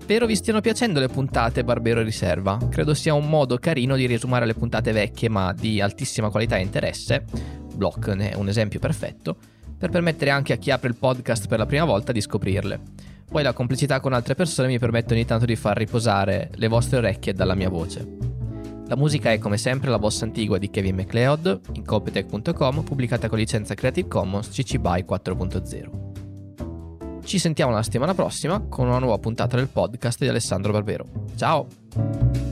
Spero 0.00 0.26
vi 0.26 0.36
stiano 0.36 0.60
piacendo 0.60 1.00
le 1.00 1.08
puntate 1.08 1.64
Barbero 1.64 2.02
Riserva. 2.02 2.58
Credo 2.68 2.92
sia 2.92 3.14
un 3.14 3.28
modo 3.28 3.56
carino 3.56 3.96
di 3.96 4.04
riesumare 4.06 4.44
le 4.44 4.52
puntate 4.52 4.92
vecchie 4.92 5.30
ma 5.30 5.54
di 5.54 5.80
altissima 5.80 6.28
qualità 6.28 6.56
e 6.56 6.60
interesse. 6.60 7.24
Block 7.74 8.08
ne 8.08 8.30
è 8.30 8.34
un 8.34 8.48
esempio 8.48 8.78
perfetto, 8.78 9.36
per 9.76 9.90
permettere 9.90 10.30
anche 10.30 10.52
a 10.52 10.56
chi 10.56 10.70
apre 10.70 10.88
il 10.88 10.96
podcast 10.96 11.46
per 11.46 11.58
la 11.58 11.66
prima 11.66 11.84
volta 11.84 12.12
di 12.12 12.20
scoprirle. 12.20 12.80
Poi 13.30 13.42
la 13.42 13.52
complicità 13.52 14.00
con 14.00 14.12
altre 14.12 14.34
persone 14.34 14.68
mi 14.68 14.78
permette 14.78 15.14
ogni 15.14 15.24
tanto 15.24 15.44
di 15.44 15.56
far 15.56 15.76
riposare 15.76 16.50
le 16.54 16.68
vostre 16.68 16.98
orecchie 16.98 17.32
dalla 17.32 17.54
mia 17.54 17.68
voce. 17.68 18.06
La 18.86 18.96
musica 18.96 19.32
è 19.32 19.38
come 19.38 19.56
sempre 19.56 19.90
la 19.90 19.98
bossa 19.98 20.24
antigua 20.24 20.58
di 20.58 20.70
Kevin 20.70 20.94
MacLeod 20.94 21.60
in 21.72 21.84
copytech.com 21.84 22.82
pubblicata 22.82 23.28
con 23.28 23.38
licenza 23.38 23.74
Creative 23.74 24.08
Commons 24.08 24.48
CC 24.48 24.76
BY 24.76 25.04
4.0. 25.08 27.22
Ci 27.24 27.38
sentiamo 27.38 27.72
la 27.72 27.82
settimana 27.82 28.12
prossima 28.12 28.60
con 28.60 28.86
una 28.86 28.98
nuova 28.98 29.18
puntata 29.18 29.56
del 29.56 29.68
podcast 29.68 30.20
di 30.20 30.28
Alessandro 30.28 30.72
Barbero. 30.72 31.06
Ciao! 31.34 32.43